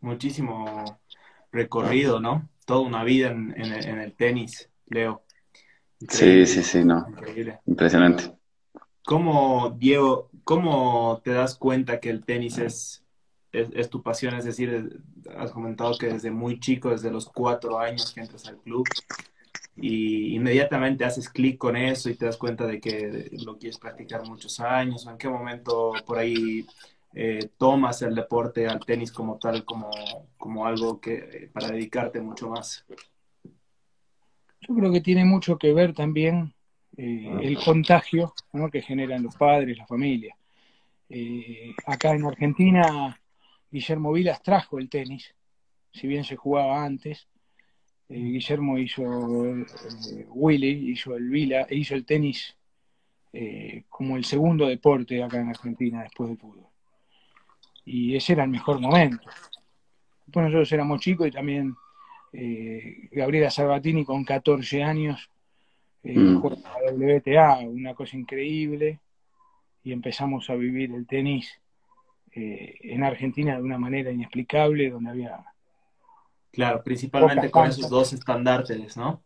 Muchísimo 0.00 1.00
recorrido, 1.50 2.20
¿no? 2.20 2.48
Toda 2.64 2.80
una 2.80 3.04
vida 3.04 3.30
en, 3.30 3.54
el 3.56 4.12
tenis, 4.14 4.70
Leo. 4.86 5.22
Sí, 6.08 6.46
sí, 6.46 6.62
sí, 6.62 6.84
no. 6.84 7.06
Impresionante. 7.66 8.32
¿Cómo, 9.04 9.74
Diego, 9.78 10.30
cómo 10.44 11.20
te 11.24 11.32
das 11.32 11.56
cuenta 11.56 11.98
que 11.98 12.10
el 12.10 12.24
tenis 12.24 12.58
es, 12.58 13.04
es, 13.52 13.88
tu 13.88 14.02
pasión? 14.02 14.34
Es 14.34 14.44
decir, 14.44 15.00
has 15.36 15.50
comentado 15.50 15.96
que 15.98 16.08
desde 16.08 16.30
muy 16.30 16.60
chico, 16.60 16.90
desde 16.90 17.10
los 17.10 17.26
cuatro 17.26 17.78
años 17.78 18.12
que 18.12 18.20
entras 18.20 18.46
al 18.46 18.58
club, 18.58 18.86
y 19.80 20.34
inmediatamente 20.34 21.04
haces 21.04 21.28
clic 21.28 21.56
con 21.56 21.76
eso 21.76 22.10
y 22.10 22.16
te 22.16 22.26
das 22.26 22.36
cuenta 22.36 22.66
de 22.66 22.80
que 22.80 23.30
lo 23.44 23.58
quieres 23.58 23.78
practicar 23.78 24.26
muchos 24.26 24.60
años, 24.60 25.06
¿en 25.06 25.16
qué 25.16 25.28
momento 25.28 25.92
por 26.04 26.18
ahí 26.18 26.66
eh, 27.20 27.50
tomas 27.58 28.00
el 28.02 28.14
deporte 28.14 28.68
al 28.68 28.78
tenis 28.78 29.10
como 29.10 29.38
tal, 29.38 29.64
como, 29.64 29.90
como 30.36 30.66
algo 30.66 31.00
que 31.00 31.50
para 31.52 31.66
dedicarte 31.66 32.20
mucho 32.20 32.48
más? 32.48 32.86
Yo 34.60 34.72
creo 34.76 34.92
que 34.92 35.00
tiene 35.00 35.24
mucho 35.24 35.58
que 35.58 35.74
ver 35.74 35.94
también 35.94 36.54
eh, 36.96 37.28
el 37.42 37.58
contagio 37.58 38.32
que 38.70 38.82
generan 38.82 39.24
los 39.24 39.34
padres, 39.34 39.76
la 39.76 39.86
familia. 39.86 40.36
Eh, 41.08 41.74
acá 41.86 42.12
en 42.12 42.24
Argentina, 42.24 43.20
Guillermo 43.68 44.12
Vilas 44.12 44.40
trajo 44.40 44.78
el 44.78 44.88
tenis, 44.88 45.34
si 45.92 46.06
bien 46.06 46.22
se 46.22 46.36
jugaba 46.36 46.84
antes. 46.84 47.26
Eh, 48.08 48.14
Guillermo 48.14 48.78
hizo, 48.78 49.02
Willy 50.28 50.92
hizo 50.92 51.16
el 51.16 51.28
Vila, 51.30 51.66
hizo 51.68 51.96
el 51.96 52.04
tenis 52.04 52.54
como 53.88 54.16
el 54.16 54.24
segundo 54.24 54.68
deporte 54.68 55.20
acá 55.20 55.40
en 55.40 55.48
Argentina 55.48 56.04
después 56.04 56.30
del 56.30 56.38
fútbol. 56.38 56.68
Y 57.88 58.16
ese 58.16 58.34
era 58.34 58.44
el 58.44 58.50
mejor 58.50 58.80
momento. 58.80 59.28
Después 60.26 60.44
nosotros 60.46 60.72
éramos 60.72 61.00
chicos 61.00 61.28
y 61.28 61.30
también 61.30 61.74
Gabriela 63.12 63.50
Sabatini 63.50 64.04
con 64.04 64.24
14 64.24 64.82
años 64.82 65.30
eh, 66.04 66.18
mm. 66.18 66.42
WTA, 66.42 67.58
una 67.60 67.94
cosa 67.94 68.16
increíble, 68.16 69.00
y 69.82 69.92
empezamos 69.92 70.48
a 70.50 70.54
vivir 70.54 70.94
el 70.94 71.06
tenis 71.06 71.50
eh, 72.32 72.76
en 72.82 73.02
Argentina 73.02 73.56
de 73.56 73.62
una 73.62 73.78
manera 73.78 74.10
inexplicable, 74.10 74.90
donde 74.90 75.10
había... 75.10 75.44
Claro, 76.52 76.82
principalmente 76.82 77.50
con 77.50 77.66
esos 77.66 77.90
dos 77.90 78.12
estandartes, 78.12 78.96
¿no? 78.96 79.22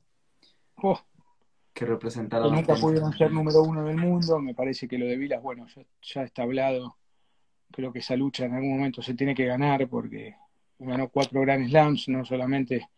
Oh. 0.77 0.99
que 1.73 1.87
representaron... 1.87 2.53
nunca 2.53 2.75
pudieron 2.75 3.13
ser 3.13 3.31
número 3.31 3.63
uno 3.63 3.85
del 3.85 3.97
mundo, 3.97 4.41
me 4.41 4.55
parece 4.55 4.89
que 4.89 4.99
lo 4.99 5.07
de 5.07 5.17
Vilas, 5.17 5.41
bueno, 5.41 5.67
ya, 6.03 6.23
está 6.23 6.43
hablado, 6.43 6.97
creo 7.73 7.93
que 7.93 8.01
esa 8.01 8.17
lucha 8.17 8.45
en 8.45 8.55
algún 8.55 8.77
momento 8.77 9.03
se 9.03 9.15
tiene 9.15 9.35
que 9.35 9.47
ganar 9.47 9.89
porque 9.89 10.37
ganó 10.79 11.09
cuatro 11.09 11.41
Grand 11.41 11.69
Slams, 11.69 12.09
no 12.09 12.25
solamente 12.25 12.89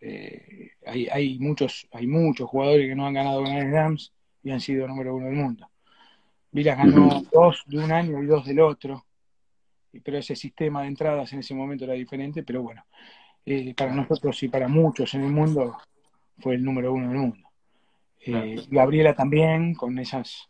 eh, 0.00 0.72
hay, 0.86 1.08
hay, 1.08 1.38
muchos, 1.38 1.88
hay 1.92 2.06
muchos 2.06 2.48
jugadores 2.48 2.88
que 2.88 2.94
no 2.94 3.06
han 3.06 3.14
ganado 3.14 3.42
Grand 3.42 3.70
Slams 3.70 4.12
y 4.42 4.50
han 4.50 4.60
sido 4.60 4.86
número 4.86 5.16
uno 5.16 5.26
del 5.26 5.34
mundo. 5.34 5.68
Vilas 6.52 6.78
ganó 6.78 7.22
dos 7.32 7.62
de 7.66 7.78
un 7.78 7.92
año 7.92 8.22
y 8.22 8.26
dos 8.26 8.46
del 8.46 8.60
otro, 8.60 9.04
pero 10.02 10.18
ese 10.18 10.36
sistema 10.36 10.82
de 10.82 10.88
entradas 10.88 11.32
en 11.32 11.40
ese 11.40 11.54
momento 11.54 11.84
era 11.84 11.94
diferente, 11.94 12.42
pero 12.42 12.62
bueno, 12.62 12.84
eh, 13.44 13.74
para 13.74 13.94
nosotros 13.94 14.42
y 14.42 14.48
para 14.48 14.68
muchos 14.68 15.14
en 15.14 15.24
el 15.24 15.32
mundo 15.32 15.76
fue 16.38 16.54
el 16.54 16.64
número 16.64 16.92
uno 16.92 17.08
del 17.08 17.18
mundo. 17.18 17.48
Eh, 18.20 18.66
Gabriela 18.70 19.14
también, 19.14 19.74
con 19.74 19.98
esas 19.98 20.48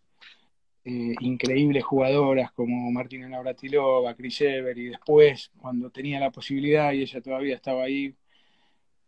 increíbles 0.87 1.85
jugadoras 1.85 2.53
como 2.53 2.91
Martina 2.93 3.29
Navratilova, 3.29 4.15
Chris 4.15 4.41
Ever, 4.41 4.79
y 4.79 4.89
después, 4.91 5.51
cuando 5.59 5.91
tenía 5.91 6.21
la 6.21 6.31
posibilidad 6.31 6.93
y 6.93 7.03
ella 7.03 7.21
todavía 7.21 7.57
estaba 7.57 7.85
ahí, 7.85 8.15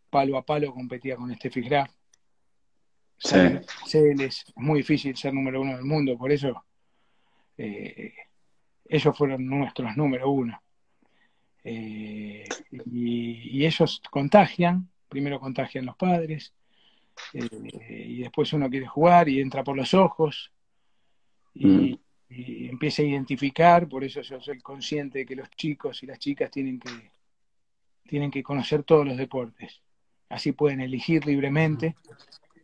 palo 0.09 0.37
a 0.37 0.45
palo 0.45 0.73
competía 0.73 1.15
con 1.15 1.33
Steffi 1.33 1.61
Graf. 1.61 1.89
Sí. 3.17 3.37
Es 4.19 4.45
muy 4.55 4.79
difícil 4.79 5.15
ser 5.15 5.33
número 5.33 5.61
uno 5.61 5.75
del 5.75 5.85
mundo, 5.85 6.17
por 6.17 6.31
eso 6.31 6.63
eh, 7.57 8.13
ellos 8.85 9.17
fueron 9.17 9.45
nuestros 9.45 9.95
número 9.95 10.29
uno. 10.31 10.61
Eh, 11.63 12.45
y, 12.91 13.65
ellos 13.65 14.01
contagian, 14.09 14.89
primero 15.07 15.39
contagian 15.39 15.85
los 15.85 15.95
padres, 15.95 16.53
eh, 17.33 18.05
y 18.07 18.21
después 18.21 18.51
uno 18.53 18.69
quiere 18.69 18.87
jugar 18.87 19.29
y 19.29 19.41
entra 19.41 19.63
por 19.63 19.75
los 19.75 19.93
ojos 19.93 20.51
y, 21.59 21.67
mm. 21.67 21.99
y, 22.29 22.67
empieza 22.67 23.01
a 23.01 23.05
identificar, 23.05 23.87
por 23.87 24.03
eso 24.03 24.21
yo 24.21 24.41
soy 24.41 24.59
consciente 24.59 25.19
de 25.19 25.25
que 25.25 25.35
los 25.35 25.49
chicos 25.51 26.01
y 26.03 26.07
las 26.07 26.19
chicas 26.19 26.49
tienen 26.49 26.79
que, 26.79 27.11
tienen 28.07 28.31
que 28.31 28.43
conocer 28.43 28.83
todos 28.83 29.05
los 29.05 29.17
deportes 29.17 29.81
así 30.29 30.51
pueden 30.51 30.81
elegir 30.81 31.25
libremente 31.25 31.95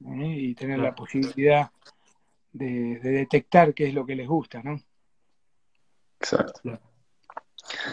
¿eh? 0.07 0.35
y 0.37 0.55
tener 0.55 0.79
la 0.79 0.93
posibilidad 0.93 1.69
de, 2.53 2.99
detectar 3.01 3.73
qué 3.73 3.87
es 3.87 3.93
lo 3.93 4.05
que 4.05 4.15
les 4.15 4.27
gusta, 4.27 4.61
¿no? 4.63 4.79
Exacto. 6.19 6.79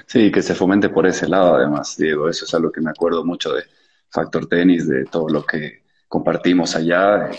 Sí, 0.06 0.30
que 0.30 0.42
se 0.42 0.54
fomente 0.54 0.90
por 0.90 1.06
ese 1.06 1.28
lado, 1.28 1.56
además, 1.56 1.97
Diego. 1.97 2.28
Eso 2.28 2.44
es 2.44 2.54
algo 2.54 2.71
que 2.71 2.80
me 2.80 2.90
acuerdo 2.90 3.25
mucho 3.25 3.54
de 3.54 3.64
Factor 4.11 4.47
Tenis, 4.47 4.87
de 4.87 5.04
todo 5.06 5.28
lo 5.28 5.44
que 5.44 5.82
compartimos 6.06 6.76
allá. 6.76 7.30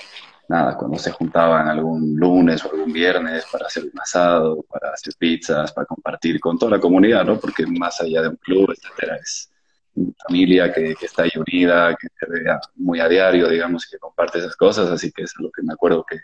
Nada, 0.48 0.76
cuando 0.78 0.98
se 1.00 1.12
juntaban 1.12 1.68
algún 1.68 2.16
lunes 2.18 2.64
o 2.66 2.72
algún 2.72 2.92
viernes 2.92 3.46
para 3.52 3.68
hacer 3.68 3.86
un 3.86 4.00
asado, 4.00 4.62
para 4.64 4.92
hacer 4.92 5.14
pizzas, 5.18 5.72
para 5.72 5.86
compartir 5.86 6.40
con 6.40 6.58
toda 6.58 6.72
la 6.72 6.80
comunidad, 6.80 7.24
¿no? 7.26 7.40
Porque 7.40 7.66
más 7.66 8.02
allá 8.02 8.24
de 8.24 8.30
un 8.30 8.36
club, 8.36 8.72
etcétera, 8.72 9.16
es, 9.16 9.50
familia 10.28 10.74
que, 10.74 10.96
está 11.02 11.24
ahí 11.24 11.32
unida, 11.36 11.96
que 11.96 12.08
se 12.20 12.26
vea 12.30 12.60
muy 12.76 13.00
a 13.00 13.08
diario, 13.08 13.48
digamos, 13.48 13.86
que 13.86 13.98
comparte 13.98 14.40
esas 14.40 14.56
cosas, 14.56 14.90
así 14.90 15.12
que 15.12 15.24
es 15.24 15.34
lo 15.38 15.52
que 15.52 15.62
me 15.62 15.74
acuerdo 15.74 16.06
que 16.08 16.20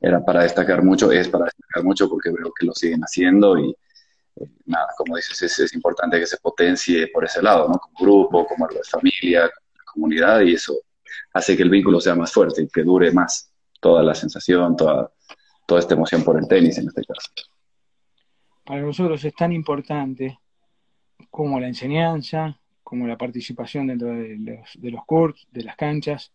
era 0.00 0.24
para 0.24 0.42
destacar 0.42 0.82
mucho, 0.82 1.10
es 1.12 1.28
para 1.28 1.46
destacar 1.46 1.84
mucho 1.84 2.08
porque 2.08 2.30
veo 2.30 2.52
que 2.58 2.66
lo 2.66 2.72
siguen 2.74 3.00
haciendo 3.02 3.58
y 3.58 3.70
eh, 4.36 4.46
nada, 4.66 4.88
como 4.96 5.16
dices, 5.16 5.58
es, 5.58 5.74
importante 5.74 6.18
que 6.18 6.26
se 6.26 6.38
potencie 6.38 7.08
por 7.08 7.24
ese 7.24 7.42
lado, 7.42 7.68
¿no? 7.68 7.74
Como 7.78 7.98
grupo, 7.98 8.46
como 8.46 8.68
familia, 8.90 9.50
comunidad 9.92 10.40
y 10.40 10.54
eso 10.54 10.74
hace 11.32 11.56
que 11.56 11.62
el 11.62 11.70
vínculo 11.70 12.00
sea 12.00 12.14
más 12.14 12.32
fuerte 12.32 12.62
y 12.62 12.68
que 12.68 12.82
dure 12.82 13.12
más 13.12 13.52
toda 13.80 14.02
la 14.02 14.14
sensación, 14.14 14.76
toda, 14.76 15.12
toda 15.66 15.80
esta 15.80 15.94
emoción 15.94 16.22
por 16.22 16.38
el 16.38 16.46
tenis 16.46 16.78
en 16.78 16.88
este 16.88 17.04
caso. 17.04 17.30
Para 18.64 18.82
nosotros 18.82 19.24
es 19.24 19.34
tan 19.34 19.52
importante 19.52 20.38
como 21.30 21.58
la 21.58 21.68
enseñanza, 21.68 22.58
como 22.82 23.06
la 23.06 23.16
participación 23.16 23.86
dentro 23.86 24.08
de 24.08 24.36
los, 24.38 24.70
de 24.74 24.90
los 24.90 25.04
courts, 25.04 25.46
de 25.50 25.64
las 25.64 25.76
canchas. 25.76 26.32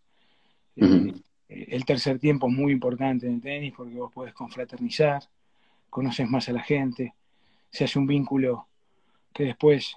Eh, 0.75 1.13
el 1.49 1.85
tercer 1.85 2.19
tiempo 2.19 2.47
es 2.47 2.53
muy 2.53 2.71
importante 2.71 3.27
en 3.27 3.35
el 3.35 3.41
tenis 3.41 3.73
porque 3.75 3.95
vos 3.95 4.11
podés 4.11 4.33
confraternizar, 4.33 5.23
conoces 5.89 6.29
más 6.29 6.49
a 6.49 6.53
la 6.53 6.61
gente, 6.61 7.13
se 7.69 7.85
hace 7.85 7.99
un 7.99 8.07
vínculo 8.07 8.67
que 9.33 9.43
después, 9.43 9.95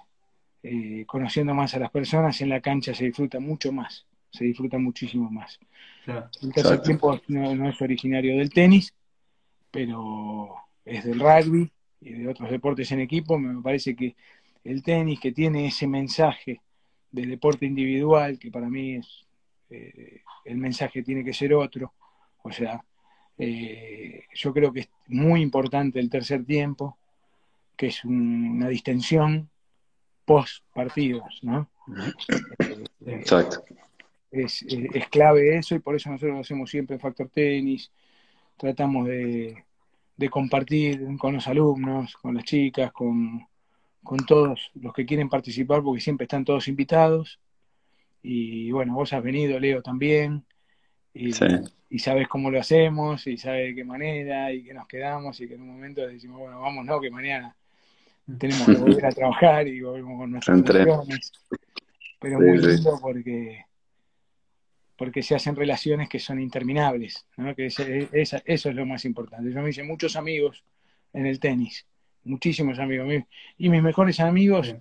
eh, 0.63 1.03
conociendo 1.07 1.53
más 1.53 1.73
a 1.73 1.79
las 1.79 1.91
personas, 1.91 2.39
en 2.41 2.49
la 2.49 2.61
cancha 2.61 2.93
se 2.93 3.05
disfruta 3.05 3.39
mucho 3.39 3.71
más, 3.71 4.05
se 4.31 4.45
disfruta 4.45 4.77
muchísimo 4.77 5.29
más. 5.29 5.59
el 6.07 6.53
tercer 6.53 6.81
tiempo 6.81 7.19
no, 7.27 7.55
no 7.55 7.69
es 7.69 7.81
originario 7.81 8.37
del 8.37 8.49
tenis, 8.49 8.93
pero 9.69 10.55
es 10.85 11.03
del 11.03 11.19
rugby 11.19 11.71
y 12.01 12.13
de 12.13 12.27
otros 12.27 12.49
deportes 12.49 12.91
en 12.91 13.01
equipo. 13.01 13.37
Me 13.37 13.61
parece 13.61 13.95
que 13.95 14.15
el 14.63 14.81
tenis 14.83 15.19
que 15.19 15.31
tiene 15.31 15.67
ese 15.67 15.87
mensaje 15.87 16.61
de 17.11 17.25
deporte 17.25 17.65
individual, 17.65 18.39
que 18.39 18.51
para 18.51 18.69
mí 18.69 18.95
es 18.95 19.25
eh, 19.69 20.21
el 20.45 20.57
mensaje 20.57 21.03
tiene 21.03 21.23
que 21.23 21.33
ser 21.33 21.53
otro. 21.53 21.93
O 22.43 22.51
sea, 22.51 22.83
eh, 23.37 24.25
yo 24.33 24.53
creo 24.53 24.71
que 24.71 24.81
es 24.81 24.89
muy 25.07 25.41
importante 25.41 25.99
el 25.99 26.09
tercer 26.09 26.45
tiempo, 26.45 26.97
que 27.75 27.87
es 27.87 28.03
una 28.03 28.67
distensión 28.67 29.49
post 30.25 30.63
partidos, 30.73 31.39
¿no? 31.41 31.69
Exacto. 33.05 33.63
Es, 34.31 34.65
clave 35.09 35.57
eso 35.57 35.75
y 35.75 35.79
por 35.79 35.95
eso 35.95 36.09
nosotros 36.09 36.35
lo 36.35 36.41
hacemos 36.41 36.69
siempre 36.69 36.95
en 36.95 36.99
Factor 36.99 37.29
Tenis. 37.29 37.91
Tratamos 38.57 39.07
de 39.07 39.63
compartir 40.29 41.05
con 41.17 41.33
los 41.33 41.47
alumnos, 41.47 42.15
con 42.17 42.35
las 42.35 42.45
chicas, 42.45 42.91
con, 42.91 43.45
con 44.03 44.25
todos 44.25 44.71
los 44.75 44.93
que 44.93 45.05
quieren 45.05 45.29
participar, 45.29 45.81
porque 45.83 46.01
siempre 46.01 46.25
están 46.25 46.45
todos 46.45 46.67
invitados. 46.67 47.39
Y 48.23 48.71
bueno, 48.71 48.93
vos 48.93 49.13
has 49.13 49.23
venido, 49.23 49.59
Leo, 49.59 49.81
también. 49.81 50.43
Y, 51.13 51.33
sabes 51.33 52.27
cómo 52.29 52.49
lo 52.49 52.59
hacemos, 52.59 53.27
y 53.27 53.37
sabes 53.37 53.69
de 53.69 53.75
qué 53.75 53.83
manera, 53.83 54.53
y 54.53 54.63
que 54.63 54.73
nos 54.73 54.87
quedamos, 54.87 55.39
y 55.41 55.47
que 55.47 55.55
en 55.55 55.61
un 55.61 55.73
momento 55.73 56.07
decimos, 56.07 56.39
bueno, 56.39 56.61
vamos, 56.61 56.85
no, 56.85 57.01
que 57.01 57.11
mañana 57.11 57.55
tenemos 58.39 58.65
que 58.65 58.75
volver 58.75 59.05
a 59.05 59.11
trabajar 59.11 59.67
y 59.67 59.81
volvemos 59.81 60.17
con 60.17 60.31
nuestras 60.31 60.61
funciones. 60.61 61.31
Pero 62.19 62.39
muy 62.39 62.57
lindo 62.59 62.97
porque 63.01 63.65
porque 65.01 65.23
se 65.23 65.33
hacen 65.33 65.55
relaciones 65.55 66.07
que 66.07 66.19
son 66.19 66.39
interminables, 66.39 67.25
¿no? 67.35 67.55
que 67.55 67.65
eso 67.65 67.79
es 68.43 68.75
lo 68.75 68.85
más 68.85 69.03
importante. 69.03 69.51
Yo 69.51 69.59
me 69.59 69.71
hice 69.71 69.81
muchos 69.81 70.15
amigos 70.15 70.63
en 71.11 71.25
el 71.25 71.39
tenis, 71.39 71.87
muchísimos 72.23 72.77
amigos. 72.77 73.11
Y 73.57 73.69
mis 73.69 73.81
mejores 73.81 74.19
amigos 74.19 74.75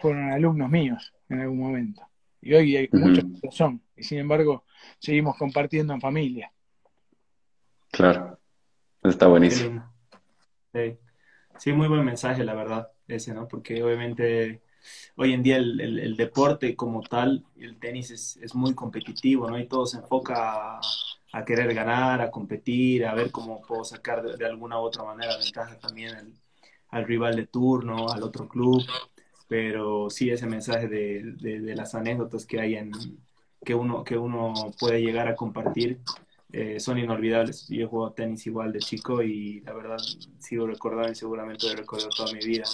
fueron 0.00 0.32
alumnos 0.32 0.70
míos 0.70 1.12
en 1.28 1.40
algún 1.40 1.58
momento. 1.58 2.00
Y 2.40 2.54
hoy 2.54 2.76
hay 2.78 2.88
muchos 2.92 3.26
que 3.42 3.50
son. 3.50 3.82
Y 3.94 4.04
sin 4.04 4.20
embargo, 4.20 4.64
seguimos 4.98 5.36
compartiendo 5.36 5.92
en 5.92 6.00
familia. 6.00 6.50
Claro, 7.90 8.40
está 9.02 9.26
buenísimo. 9.26 9.84
Sí. 10.72 11.72
muy 11.72 11.88
buen 11.88 12.06
mensaje, 12.06 12.42
la 12.42 12.54
verdad, 12.54 12.90
ese, 13.06 13.34
¿no? 13.34 13.46
Porque 13.48 13.82
obviamente 13.82 14.62
hoy 15.16 15.32
en 15.32 15.42
día 15.42 15.56
el, 15.56 16.16
deporte 16.16 16.76
como 16.76 17.02
tal, 17.02 17.44
el 17.56 17.78
tenis 17.78 18.10
es, 18.10 18.54
muy 18.54 18.74
competitivo, 18.74 19.48
¿no? 19.48 19.58
Y 19.58 19.66
todo 19.66 19.86
se 19.86 19.98
enfoca 19.98 20.80
a, 21.32 21.44
querer 21.44 21.72
ganar, 21.74 22.20
a 22.20 22.30
competir, 22.30 23.06
a 23.06 23.14
ver 23.14 23.30
cómo 23.30 23.62
puedo 23.62 23.84
sacar 23.84 24.22
de, 24.22 24.46
alguna 24.46 24.80
u 24.80 24.84
otra 24.84 25.04
manera 25.04 25.36
ventaja 25.38 25.78
también 25.78 26.34
al, 26.88 27.04
rival 27.04 27.36
de 27.36 27.46
turno, 27.46 28.08
al 28.08 28.22
otro 28.22 28.48
club. 28.48 28.82
Pero 29.48 30.08
sí 30.08 30.30
ese 30.30 30.46
mensaje 30.46 30.88
de, 30.88 31.74
las 31.74 31.94
anécdotas 31.94 32.46
que 32.46 32.60
hay 32.60 32.76
en 32.76 32.92
que 33.64 33.74
uno, 33.74 34.02
que 34.02 34.16
uno 34.18 34.52
puede 34.78 35.00
llegar 35.00 35.28
a 35.28 35.36
compartir 35.36 36.00
eh, 36.52 36.78
son 36.80 36.98
inolvidables. 36.98 37.66
Yo 37.68 37.88
juego 37.88 38.12
tenis 38.12 38.46
igual 38.46 38.72
de 38.72 38.80
chico 38.80 39.22
y 39.22 39.60
la 39.60 39.72
verdad 39.72 39.96
sigo 40.38 40.66
recordando 40.66 41.12
y 41.12 41.14
seguramente 41.14 41.66
lo 41.68 41.76
recuerdo 41.76 42.10
toda 42.10 42.32
mi 42.32 42.40
vida. 42.40 42.64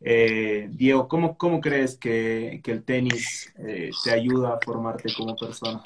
Eh, 0.00 0.68
Diego, 0.70 1.08
¿cómo, 1.08 1.36
cómo 1.36 1.60
crees 1.60 1.96
que, 1.96 2.60
el 2.64 2.84
tenis 2.84 3.52
eh, 3.58 3.90
te 4.04 4.12
ayuda 4.12 4.54
a 4.54 4.60
formarte 4.60 5.12
como 5.16 5.36
persona? 5.36 5.82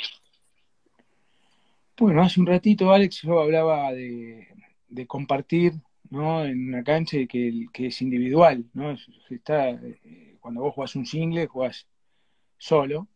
Bueno, 1.98 2.22
hace 2.22 2.40
un 2.40 2.46
ratito, 2.46 2.92
Alex, 2.92 3.22
yo 3.22 3.40
hablaba 3.40 3.92
de, 3.92 4.48
compartir 5.06 5.74
¿no? 6.10 6.44
en 6.44 6.68
una 6.68 6.84
cancha 6.84 7.18
que, 7.28 7.66
que 7.72 7.86
es 7.86 8.02
individual. 8.02 8.64
¿no? 8.74 8.96
Está, 9.30 9.70
eh, 9.70 10.36
cuando 10.40 10.62
vos 10.62 10.74
jugás 10.74 10.94
un 10.96 11.06
single, 11.06 11.46
jugás 11.46 11.86
solo. 12.58 13.08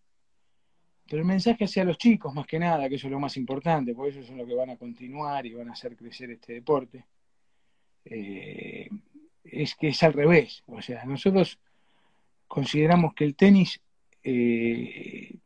Pero 1.09 1.23
el 1.23 1.29
mensaje 1.29 1.65
hacia 1.65 1.85
los 1.85 1.99
chicos, 1.99 2.35
más 2.35 2.47
que 2.47 2.59
nada, 2.59 2.89
que 2.89 2.97
eso 2.97 3.07
es 3.07 3.13
lo 3.13 3.21
más 3.21 3.37
importante, 3.37 3.95
porque 3.95 4.13
ellos 4.13 4.27
son 4.27 4.39
los 4.39 4.47
que 4.47 4.55
van 4.55 4.71
a 4.71 4.77
continuar 4.77 5.47
y 5.47 5.55
van 5.55 5.69
a 5.69 5.73
hacer 5.73 5.97
crecer 5.97 6.31
este 6.31 6.55
deporte. 6.55 7.05
Eh, 8.05 8.89
es 9.51 9.75
que 9.75 9.89
es 9.89 10.03
al 10.03 10.13
revés. 10.13 10.63
O 10.67 10.81
sea, 10.83 11.05
nosotros 11.05 11.59
consideramos 12.49 13.15
que 13.15 13.25
el 13.25 13.35
tenis, 13.35 13.81
eh, 14.23 15.39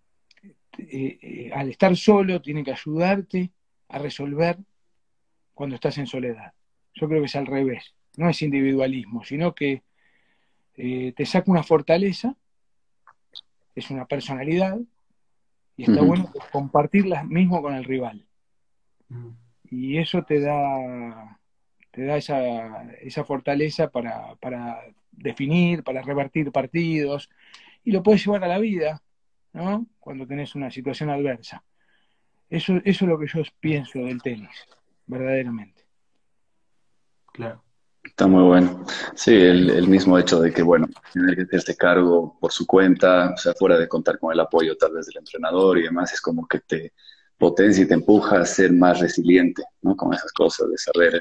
eh, 0.79 1.19
eh, 1.23 1.51
al 1.55 1.71
estar 1.71 1.97
solo, 1.97 2.41
tiene 2.41 2.65
que 2.65 2.73
ayudarte 2.73 3.51
a 3.89 3.99
resolver 3.99 4.59
cuando 5.55 5.75
estás 5.75 5.99
en 5.99 6.07
soledad. 6.07 6.53
Yo 6.95 7.09
creo 7.09 7.21
que 7.21 7.27
es 7.27 7.37
al 7.37 7.47
revés. 7.47 7.95
No 8.17 8.29
es 8.29 8.43
individualismo, 8.43 9.25
sino 9.25 9.55
que 9.55 9.83
te 10.75 11.27
saca 11.27 11.51
una 11.51 11.63
fortaleza, 11.63 12.35
es 13.75 13.91
una 13.91 14.07
personalidad, 14.07 14.79
y 15.77 15.85
está 15.85 16.01
bueno 16.01 16.33
compartirla 16.51 17.23
mismo 17.25 17.61
con 17.61 17.75
el 17.75 17.85
rival. 17.85 18.27
Y 19.65 19.99
eso 19.99 20.23
te 20.23 20.41
da 20.41 21.40
te 21.91 22.05
da 22.05 22.17
esa, 22.17 22.91
esa 23.01 23.25
fortaleza 23.25 23.91
para, 23.91 24.35
para, 24.37 24.81
definir, 25.21 25.83
para 25.83 26.03
revertir 26.03 26.51
partidos, 26.53 27.31
y 27.85 27.93
lo 27.93 28.03
puedes 28.03 28.25
llevar 28.25 28.45
a 28.45 28.49
la 28.49 28.59
vida, 28.59 29.03
¿no? 29.53 29.87
Cuando 29.99 30.27
tenés 30.27 30.55
una 30.55 30.71
situación 30.71 31.11
adversa. 31.11 31.63
Eso, 32.49 32.75
eso 32.85 33.05
es 33.05 33.09
lo 33.09 33.19
que 33.19 33.27
yo 33.27 33.43
pienso 33.61 34.01
del 34.01 34.23
tenis, 34.23 34.51
verdaderamente. 35.07 35.85
Claro. 37.33 37.63
Está 38.03 38.27
muy 38.27 38.43
bueno. 38.43 38.85
Sí, 39.15 39.35
el, 39.35 39.87
mismo 39.87 40.19
hecho 40.19 40.41
de 40.41 40.53
que, 40.53 40.63
bueno, 40.63 40.89
tener 41.13 41.37
que 41.37 41.43
hacerse 41.43 41.77
cargo 41.77 42.37
por 42.41 42.51
su 42.51 42.67
cuenta, 42.67 43.33
o 43.35 43.37
sea, 43.37 43.53
fuera 43.55 43.79
de 43.79 43.89
contar 43.89 44.19
con 44.19 44.33
el 44.33 44.41
apoyo 44.41 44.77
tal 44.77 44.95
vez 44.95 45.07
del 45.07 45.19
entrenador 45.19 45.79
y 45.79 45.83
demás, 45.83 46.13
es 46.13 46.21
como 46.21 46.47
que 46.49 46.61
te 46.61 46.93
potencia 47.37 47.85
y 47.85 47.89
te 47.89 47.95
empuja 47.95 48.41
a 48.41 48.47
ser 48.47 48.73
más 48.73 49.01
resiliente, 49.01 49.63
¿no? 49.83 49.97
Con 49.97 50.15
esas 50.15 50.33
cosas, 50.33 50.71
de 50.71 50.79
saber 50.79 51.21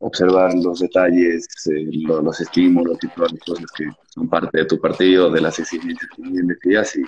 observar 0.00 0.54
los 0.54 0.80
detalles, 0.80 1.46
eh, 1.66 1.86
los, 1.92 2.40
estímulos 2.40 2.98
y 3.02 3.08
todas 3.08 3.32
cosas 3.46 3.70
que 3.76 3.84
son 4.08 4.28
parte 4.28 4.58
de 4.58 4.64
tu 4.64 4.80
partido, 4.80 5.30
de 5.30 5.42
las 5.42 5.58
exigencias 5.58 6.10
que 6.16 6.22
decías 6.42 6.96
y 6.96 7.02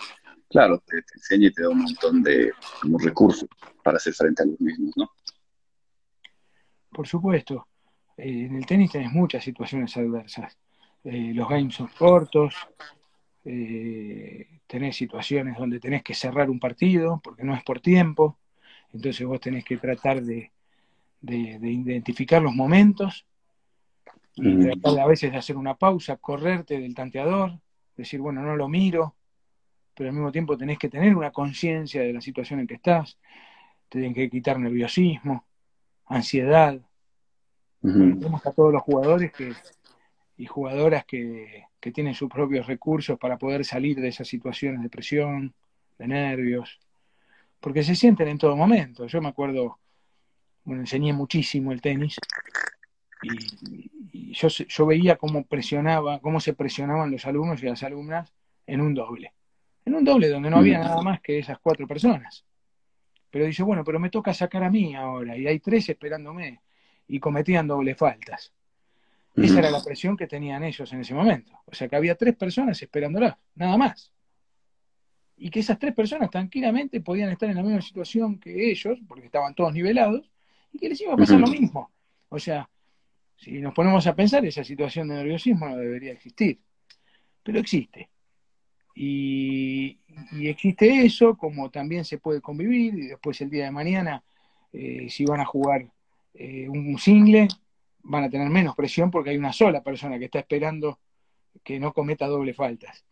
claro, 0.51 0.83
te, 0.87 0.99
enseña 1.15 1.49
y 1.49 1.53
te 1.53 1.63
da 1.63 1.71
un 1.71 1.83
montón 1.83 2.23
de 2.23 2.53
recursos 2.99 3.49
para 3.83 3.97
hacer 3.97 4.13
frente 4.13 4.43
a 4.43 4.47
los 4.47 4.61
mismos, 4.61 4.93
¿no? 4.97 5.11
Por 6.91 7.09
supuesto. 7.09 7.67
Eh, 8.19 8.45
en 8.45 8.57
el 8.57 8.67
tenis 8.67 8.93
tenés 8.93 9.11
muchas 9.11 9.43
situaciones 9.43 9.97
adversas. 9.97 10.59
Eh, 11.05 11.33
los 11.35 11.49
games 11.49 11.75
son 11.75 11.89
cortos, 11.99 12.55
tenés 13.43 14.97
situaciones 14.97 15.57
donde 15.57 15.81
tenés 15.81 16.03
que 16.03 16.15
cerrar 16.15 16.49
un 16.49 16.61
partido 16.61 17.21
porque 17.25 17.43
no 17.43 17.55
es 17.55 17.65
por 17.65 17.81
tiempo, 17.81 18.39
entonces 18.93 19.27
vos 19.27 19.41
tenés 19.41 19.65
que 19.65 19.79
tratar 19.79 20.23
de, 20.23 20.53
de, 21.23 21.59
identificar 21.63 22.43
los 22.43 22.55
momentos 22.55 23.25
y 24.35 24.59
tratar 24.59 25.01
a 25.01 25.07
veces 25.07 25.31
de 25.31 25.39
hacer 25.39 25.57
una 25.57 25.75
pausa, 25.75 26.17
correrte 26.17 26.81
del 26.81 26.95
tanteador, 26.95 27.59
decir, 27.97 28.21
bueno, 28.21 28.43
no 28.43 28.57
lo 28.57 28.69
miro, 28.69 29.15
pero 29.95 30.11
al 30.11 30.15
mismo 30.15 30.33
tiempo 30.33 30.57
tenés 30.57 30.79
que 30.79 30.89
tener 30.89 31.17
una 31.17 31.31
conciencia 31.31 32.03
de 32.03 32.13
la 32.13 32.21
situación 32.21 32.61
en 32.61 32.67
que 32.67 32.75
estás, 32.75 33.19
te 33.89 33.99
tienen 33.99 34.15
que 34.15 34.29
quitar 34.29 34.59
nerviosismo, 34.59 35.45
ansiedad. 36.07 36.81
A 37.85 38.53
todos 38.53 38.73
los 38.73 38.83
jugadores 38.83 39.33
que, 39.33 39.53
y 40.37 40.47
jugadoras 40.47 41.05
que, 41.05 41.65
que 41.81 41.93
tienen 41.93 42.15
sus 42.15 42.31
propios 42.31 42.67
recursos 42.67 43.19
para 43.19 43.37
poder 43.37 43.65
salir 43.65 44.01
de 44.01 44.09
esas 44.09 44.29
situaciones 44.29 44.83
de 44.83 44.89
presión, 44.89 45.53
de 45.99 46.07
nervios, 46.09 46.79
porque 47.61 47.83
se 47.83 47.95
sienten 47.95 48.29
en 48.29 48.39
todo 48.39 48.57
momento. 48.57 49.07
Yo 49.07 49.21
me 49.21 49.29
acuerdo 49.29 49.79
bueno, 50.65 50.83
enseñé 50.83 51.13
muchísimo 51.13 51.73
el 51.73 51.81
tenis 51.81 52.19
y, 53.23 54.33
yo, 54.33 54.49
yo, 54.49 54.87
veía 54.87 55.17
cómo 55.17 55.45
presionaba, 55.45 56.21
cómo 56.21 56.41
se 56.41 56.55
presionaban 56.55 57.11
los 57.11 57.27
alumnos 57.27 57.63
y 57.63 57.67
las 57.67 57.83
alumnas 57.83 58.33
en 58.67 58.81
un 58.81 58.95
doble. 58.95 59.33
En 59.85 59.95
un 59.95 60.05
doble 60.05 60.29
donde 60.29 60.51
no 60.51 60.59
había 60.59 60.79
nada 60.79 61.03
más 61.03 61.21
que 61.21 61.39
esas 61.39 61.59
cuatro 61.59 61.87
personas. 61.87 62.45
Pero 63.31 63.47
dice, 63.47 63.63
bueno, 63.63 63.83
pero 63.85 63.99
me 63.99 64.11
toca 64.11 64.35
sacar 64.35 64.63
a 64.63 64.71
mí 64.71 64.95
ahora 64.95 65.37
y 65.37 65.47
hay 65.47 65.59
tres 65.61 65.89
esperándome 65.89 66.61
y 67.09 67.19
cometían 67.19 67.67
doble 67.67 67.95
faltas. 67.95 68.53
Esa 69.35 69.61
era 69.61 69.71
la 69.71 69.83
presión 69.83 70.17
que 70.17 70.27
tenían 70.27 70.63
ellos 70.63 70.93
en 70.93 71.01
ese 71.01 71.15
momento. 71.15 71.53
O 71.65 71.75
sea 71.75 71.89
que 71.89 71.97
había 71.97 72.15
tres 72.17 72.37
personas 72.37 72.81
esperándolas, 72.83 73.37
nada 73.55 73.77
más. 73.79 74.13
Y 75.37 75.51
que 75.51 75.61
esas 75.61 75.79
tres 75.79 75.95
personas 75.95 76.31
tranquilamente 76.31 77.01
podían 77.01 77.31
estar 77.31 77.49
en 77.49 77.57
la 77.57 77.63
misma 77.63 77.81
situación 77.81 78.39
que 78.39 78.71
ellos, 78.71 78.99
porque 79.09 79.27
estaban 79.27 79.55
todos 79.55 79.73
nivelados, 79.73 80.32
y 80.73 80.79
que 80.79 80.89
les 80.89 81.01
iba 81.01 81.15
a 81.15 81.17
pasar 81.17 81.41
lo 81.41 81.47
mismo. 81.47 81.91
O 82.29 82.39
sea, 82.39 82.69
si 83.37 83.61
nos 83.61 83.75
ponemos 83.75 84.07
a 84.07 84.15
pensar, 84.15 84.45
esa 84.45 84.65
situación 84.65 85.09
de 85.09 85.17
nerviosismo 85.17 85.69
no 85.69 85.77
debería 85.77 86.13
existir, 86.13 86.61
pero 87.43 87.59
existe. 87.59 88.09
Y, 88.95 89.99
existe 90.41 91.05
eso, 91.05 91.37
como 91.37 91.71
también 91.71 92.05
se 92.05 92.19
puede 92.19 92.41
convivir, 92.41 92.95
y 92.95 93.07
después 93.09 93.41
el 93.41 93.51
día 93.51 93.65
de 93.65 93.71
mañana, 93.71 94.23
eh, 94.73 95.09
si 95.09 95.25
van 95.25 95.41
a 95.41 95.45
jugar 95.45 95.91
eh, 96.35 96.69
un 96.69 96.99
single, 96.99 97.49
van 98.03 98.25
a 98.25 98.31
tener 98.31 98.49
menos 98.49 98.75
presión 98.75 99.11
porque 99.11 99.31
hay 99.31 99.37
una 99.37 99.53
sola 99.53 99.83
persona 99.83 100.19
que 100.19 100.27
está 100.27 100.41
esperando 100.41 100.99
que 101.63 101.79
no 101.79 101.93
cometa 101.93 102.27
doble 102.27 102.55
faltas. 102.55 103.05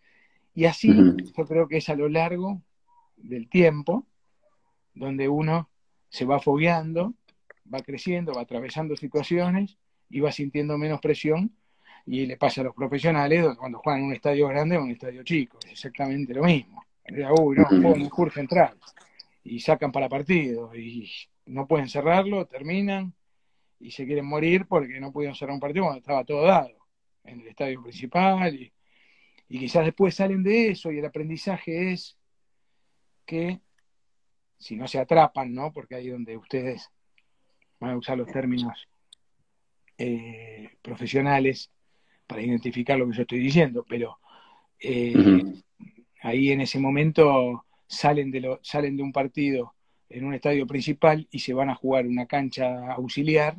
Y 0.54 0.64
así 0.64 0.92
yo 1.36 1.46
creo 1.46 1.68
que 1.68 1.76
es 1.76 1.88
a 1.88 1.94
lo 1.94 2.08
largo 2.08 2.60
del 3.16 3.48
tiempo 3.48 4.06
donde 4.94 5.28
uno 5.28 5.70
se 6.08 6.24
va 6.24 6.40
fogueando 6.40 7.14
va 7.72 7.80
creciendo, 7.80 8.32
va 8.32 8.42
atravesando 8.42 8.96
situaciones 8.96 9.78
y 10.08 10.20
va 10.20 10.32
sintiendo 10.32 10.76
menos 10.76 11.00
presión 11.00 11.54
y 12.06 12.26
le 12.26 12.36
pasa 12.36 12.62
a 12.62 12.64
los 12.64 12.74
profesionales 12.74 13.46
cuando 13.58 13.78
juegan 13.78 14.02
en 14.02 14.06
un 14.08 14.12
estadio 14.14 14.48
grande 14.48 14.76
o 14.76 14.80
en 14.80 14.86
un 14.86 14.90
estadio 14.92 15.22
chico, 15.22 15.58
es 15.64 15.72
exactamente 15.72 16.34
lo 16.34 16.44
mismo. 16.44 16.84
Uy, 17.40 17.56
no, 17.56 17.64
juegan 17.66 18.00
en 18.00 18.10
el 18.12 18.32
central 18.32 18.78
y 19.44 19.60
sacan 19.60 19.92
para 19.92 20.08
partido 20.08 20.74
y 20.74 21.10
no 21.46 21.66
pueden 21.66 21.88
cerrarlo, 21.88 22.46
terminan 22.46 23.14
y 23.78 23.90
se 23.90 24.06
quieren 24.06 24.26
morir 24.26 24.66
porque 24.66 25.00
no 25.00 25.12
pudieron 25.12 25.34
cerrar 25.34 25.54
un 25.54 25.60
partido 25.60 25.84
cuando 25.84 26.00
estaba 26.00 26.24
todo 26.24 26.44
dado 26.44 26.76
en 27.24 27.40
el 27.40 27.48
estadio 27.48 27.82
principal 27.82 28.54
y, 28.54 28.72
y 29.48 29.58
quizás 29.58 29.84
después 29.84 30.14
salen 30.14 30.42
de 30.42 30.70
eso 30.70 30.92
y 30.92 30.98
el 30.98 31.04
aprendizaje 31.04 31.92
es 31.92 32.16
que 33.24 33.60
si 34.58 34.76
no 34.76 34.86
se 34.86 34.98
atrapan, 34.98 35.54
¿no? 35.54 35.72
Porque 35.72 35.94
ahí 35.94 36.08
donde 36.08 36.36
ustedes 36.36 36.90
a 37.80 37.96
usar 37.96 38.18
los 38.18 38.30
términos 38.30 38.88
eh, 39.96 40.70
profesionales, 40.82 41.70
para 42.26 42.42
identificar 42.42 42.96
lo 42.96 43.08
que 43.08 43.16
yo 43.16 43.22
estoy 43.22 43.40
diciendo, 43.40 43.84
pero 43.88 44.18
eh, 44.78 45.42
ahí 46.22 46.52
en 46.52 46.60
ese 46.60 46.78
momento 46.78 47.64
salen 47.88 48.30
de, 48.30 48.40
lo, 48.40 48.60
salen 48.62 48.96
de 48.96 49.02
un 49.02 49.12
partido 49.12 49.74
en 50.08 50.24
un 50.24 50.34
estadio 50.34 50.66
principal 50.66 51.26
y 51.30 51.40
se 51.40 51.54
van 51.54 51.70
a 51.70 51.74
jugar 51.74 52.06
una 52.06 52.26
cancha 52.26 52.92
auxiliar 52.92 53.56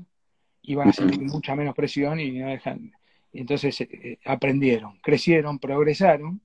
y 0.61 0.75
van 0.75 0.89
a 0.89 0.93
sentir 0.93 1.21
mucha 1.21 1.55
menos 1.55 1.75
presión 1.75 2.19
y 2.19 2.31
no 2.31 2.47
dejan. 2.47 2.93
entonces 3.33 3.81
eh, 3.81 4.19
aprendieron, 4.25 4.99
crecieron, 5.01 5.59
progresaron 5.59 6.41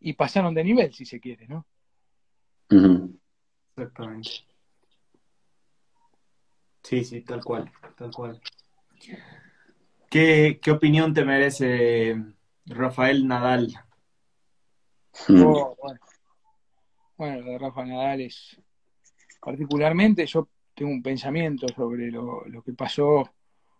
y 0.00 0.14
pasaron 0.14 0.54
de 0.54 0.64
nivel, 0.64 0.94
si 0.94 1.04
se 1.04 1.20
quiere, 1.20 1.46
¿no? 1.46 1.66
Exactamente. 3.76 4.30
Sí, 6.84 7.04
sí, 7.04 7.22
tal 7.22 7.42
cual, 7.42 7.72
tal 7.96 8.12
cual. 8.12 8.40
¿Qué, 10.10 10.60
qué 10.62 10.70
opinión 10.70 11.12
te 11.12 11.24
merece 11.24 12.16
Rafael 12.66 13.26
Nadal? 13.26 13.74
Oh, 15.28 15.76
bueno. 15.80 16.00
bueno, 17.16 17.44
de 17.44 17.58
Rafa 17.58 17.84
Nadal 17.84 18.20
es 18.20 18.60
particularmente 19.40 20.26
yo 20.26 20.48
tengo 20.74 20.90
un 20.90 21.02
pensamiento 21.02 21.66
sobre 21.68 22.10
lo, 22.10 22.44
que 22.64 22.72
pasó 22.72 23.30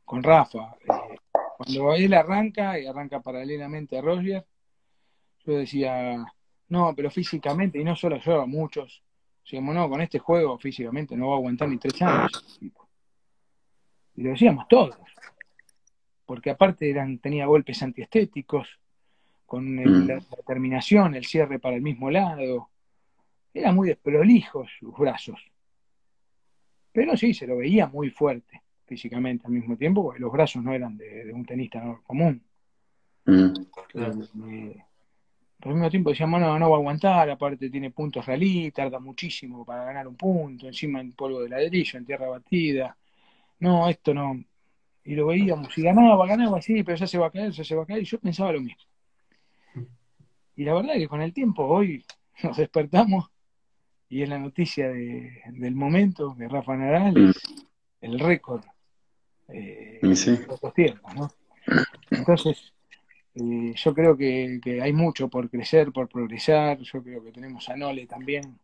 con 0.05 0.23
Rafa. 0.23 0.77
Eh, 0.81 1.17
cuando 1.57 1.95
él 1.95 2.15
arranca 2.15 2.79
y 2.79 2.87
arranca 2.87 3.21
paralelamente 3.21 3.99
a 3.99 4.03
Roger, 4.03 4.47
yo 5.45 5.53
decía, 5.55 6.25
no, 6.69 6.95
pero 6.95 7.11
físicamente, 7.11 7.79
y 7.79 7.85
no 7.85 7.97
solo 7.97 8.19
yo, 8.19 8.47
muchos, 8.47 9.03
decíamos, 9.43 9.75
no, 9.75 9.89
con 9.89 10.01
este 10.01 10.19
juego 10.19 10.59
físicamente 10.59 11.17
no 11.17 11.29
va 11.29 11.35
a 11.35 11.39
aguantar 11.39 11.69
ni 11.69 11.79
tres 11.79 12.01
años. 12.03 12.61
Y 14.17 14.23
lo 14.23 14.31
decíamos 14.31 14.67
todos, 14.69 14.97
porque 16.27 16.51
aparte 16.51 16.89
eran, 16.89 17.19
tenía 17.19 17.47
golpes 17.47 17.83
antiestéticos, 17.83 18.79
con 19.47 19.77
mm. 19.77 20.07
la 20.09 20.21
terminación, 20.47 21.15
el 21.15 21.25
cierre 21.25 21.59
para 21.59 21.77
el 21.77 21.83
mismo 21.83 22.11
lado, 22.11 22.71
era 23.53 23.73
muy 23.73 23.89
desprolijos 23.89 24.71
sus 24.79 24.97
brazos. 24.97 25.41
Pero 26.93 27.17
sí, 27.17 27.35
se 27.35 27.47
lo 27.47 27.59
veía 27.59 27.87
muy 27.87 28.11
fuerte 28.11 28.63
físicamente 28.87 29.47
al 29.47 29.53
mismo 29.53 29.77
tiempo, 29.77 30.03
porque 30.03 30.21
los 30.21 30.33
brazos 30.33 30.63
no 30.63 30.73
eran 30.73 30.97
de, 30.97 31.33
un 31.33 31.45
tenista 31.45 31.83
común. 32.05 32.43
Mm. 33.27 33.53
Eh, 33.95 34.85
al 35.63 35.73
mismo 35.73 35.91
tiempo 35.91 36.11
decíamos, 36.11 36.41
no, 36.41 36.59
no 36.59 36.71
va 36.71 36.77
a 36.77 36.79
aguantar, 36.81 37.31
aparte 37.31 37.71
tiene 37.71 37.91
puntos 37.91 38.27
rally, 38.27 38.71
tarda 38.71 38.99
muchísimo 38.99 39.65
para 39.65 39.85
ganar 39.85 40.07
un 40.07 40.17
punto, 40.17 40.67
encima 40.67 41.01
en 41.01 41.13
polvo 41.13 41.43
de 41.43 41.49
ladrillo, 41.49 41.99
en 41.99 42.05
tierra 42.05 42.29
batida. 42.29 42.97
No, 43.65 43.89
esto 43.89 44.13
no. 44.13 44.45
Y 45.05 45.15
lo 45.15 45.29
veíamos, 45.29 45.77
y 45.79 45.83
ganaba, 45.83 46.27
ganaba, 46.27 46.61
sí, 46.61 46.83
pero 46.83 46.99
ya 46.99 47.07
se 47.07 47.17
va 47.17 47.29
a 47.29 47.31
caer, 47.31 47.51
ya 47.51 47.65
se 47.65 47.75
va 47.75 47.85
a 47.85 47.87
caer, 47.87 48.03
y 48.03 48.05
yo 48.05 48.19
pensaba 48.21 48.53
lo 48.53 48.61
mismo. 48.61 48.83
Y 50.55 50.65
la 50.65 50.75
verdad 50.75 50.97
es 50.97 51.03
que 51.03 51.09
con 51.09 51.23
el 51.23 51.33
tiempo 51.33 51.65
hoy 51.65 52.05
nos 52.43 52.59
despertamos 52.59 53.31
y 54.11 54.23
es 54.23 54.29
la 54.29 54.39
noticia 54.39 54.89
del 54.89 55.75
momento 55.75 56.37
que 56.37 56.47
Rafa 56.47 56.77
Nadal 56.77 57.31
es 57.31 57.43
el 58.03 58.21
récord 58.21 58.63
eh, 59.49 59.99
de 60.03 60.13
estos 60.13 60.75
tiempos, 60.75 61.15
¿no? 61.15 61.31
Entonces, 62.11 62.75
eh, 63.35 63.73
yo 63.75 63.95
creo 63.95 64.15
que, 64.15 64.61
hay 64.83 64.93
mucho 64.93 65.29
por 65.29 65.49
crecer, 65.49 65.91
por 65.91 66.07
progresar. 66.07 66.79
Yo 66.81 67.03
creo 67.03 67.25
que 67.25 67.33
tenemos 67.33 67.67
a 67.71 67.77
Nole 67.77 68.07
también, 68.07 68.59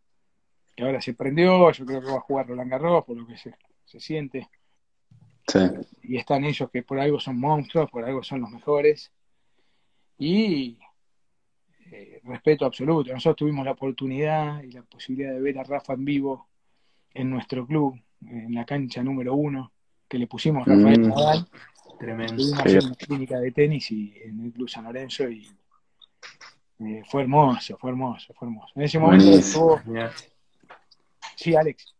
que 0.76 0.84
ahora 0.84 1.00
se 1.00 1.14
prendió. 1.14 1.72
Yo 1.72 1.86
creo 1.86 2.02
que 2.02 2.10
va 2.10 2.18
a 2.18 2.20
jugar 2.20 2.46
Roland 2.46 2.70
Garros, 2.70 3.04
por 3.06 3.16
lo 3.16 3.26
que 3.26 3.38
se, 3.38 3.54
se 3.86 3.98
siente. 3.98 4.46
Sí. 5.50 5.58
Y 6.02 6.16
están 6.16 6.44
ellos 6.44 6.70
que 6.70 6.82
por 6.82 6.98
algo 6.98 7.18
son 7.20 7.38
monstruos, 7.38 7.90
por 7.90 8.04
algo 8.04 8.22
son 8.22 8.40
los 8.40 8.50
mejores. 8.50 9.10
Y 10.18 10.78
eh, 11.90 12.20
respeto 12.24 12.64
absoluto. 12.64 13.12
Nosotros 13.12 13.36
tuvimos 13.36 13.64
la 13.64 13.72
oportunidad 13.72 14.62
y 14.62 14.72
la 14.72 14.82
posibilidad 14.82 15.32
de 15.32 15.40
ver 15.40 15.58
a 15.58 15.64
Rafa 15.64 15.94
en 15.94 16.04
vivo 16.04 16.48
en 17.12 17.30
nuestro 17.30 17.66
club, 17.66 18.00
en 18.26 18.54
la 18.54 18.64
cancha 18.64 19.02
número 19.02 19.34
uno, 19.34 19.72
que 20.08 20.18
le 20.18 20.26
pusimos 20.26 20.66
a 20.66 20.70
Rafael 20.70 21.00
mm. 21.00 21.08
Nadal. 21.08 21.48
Tremendo. 21.98 22.42
una 22.42 22.94
clínica 22.94 23.38
de 23.38 23.52
tenis 23.52 23.90
y 23.90 24.14
en 24.24 24.40
el 24.46 24.52
Club 24.52 24.70
San 24.70 24.84
Lorenzo 24.84 25.28
y 25.28 25.46
eh, 26.78 27.02
fue 27.06 27.22
hermoso, 27.22 27.76
fue 27.76 27.90
hermoso, 27.90 28.32
fue 28.32 28.48
hermoso. 28.48 28.72
En 28.74 28.82
ese 28.82 28.98
momento 28.98 29.30
estuvo... 29.32 29.80
Sí, 31.36 31.54
Alex. 31.54 31.94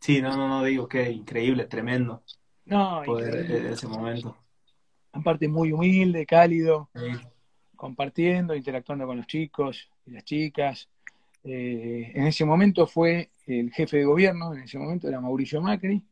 Sí, 0.00 0.22
no, 0.22 0.36
no, 0.36 0.48
no 0.48 0.64
digo 0.64 0.88
que 0.88 1.10
increíble, 1.10 1.66
tremendo. 1.66 2.22
No, 2.64 3.02
poder 3.04 3.50
eh, 3.50 3.72
ese 3.72 3.86
momento. 3.86 4.36
Aparte 5.12 5.46
muy 5.48 5.72
humilde, 5.72 6.24
cálido 6.24 6.88
compartiendo, 7.80 8.54
interactuando 8.54 9.06
con 9.06 9.16
los 9.16 9.26
chicos 9.26 9.88
y 10.06 10.10
las 10.10 10.24
chicas. 10.24 10.88
Eh, 11.42 12.12
en 12.14 12.26
ese 12.26 12.44
momento 12.44 12.86
fue 12.86 13.30
el 13.46 13.72
jefe 13.72 13.96
de 13.96 14.04
gobierno, 14.04 14.52
en 14.54 14.64
ese 14.64 14.78
momento 14.78 15.08
era 15.08 15.18
Mauricio 15.18 15.62
Macri, 15.62 16.02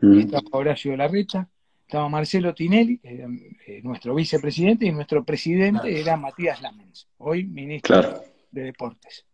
mm. 0.00 0.18
estaba 0.20 0.44
Horacio 0.52 0.96
Larreta, 0.96 1.48
estaba 1.80 2.08
Marcelo 2.08 2.54
Tinelli, 2.54 3.00
eh, 3.02 3.80
nuestro 3.82 4.14
vicepresidente, 4.14 4.86
y 4.86 4.92
nuestro 4.92 5.24
presidente 5.24 6.00
era 6.00 6.16
Matías 6.16 6.62
Lamens, 6.62 7.08
hoy 7.18 7.44
ministro 7.44 8.22
de 8.52 8.62
Deportes. 8.62 9.26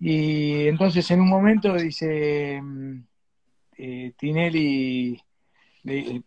Y 0.00 0.68
entonces 0.68 1.10
en 1.10 1.20
un 1.20 1.28
momento 1.28 1.74
dice 1.74 2.60
mm, 2.62 2.98
eh, 3.76 4.12
Tinelli 4.16 5.20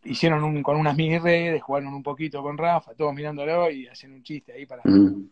hicieron 0.03 0.63
con 0.63 0.77
unas 0.77 0.95
mini 0.95 1.19
redes, 1.19 1.62
jugaron 1.62 1.93
un 1.93 2.03
poquito 2.03 2.41
con 2.41 2.57
Rafa, 2.57 2.93
todos 2.95 3.13
mirándolo 3.13 3.69
y 3.69 3.88
hacen 3.88 4.13
un 4.13 4.23
chiste 4.23 4.53
ahí 4.53 4.65
para, 4.65 4.81
mm. 4.86 5.29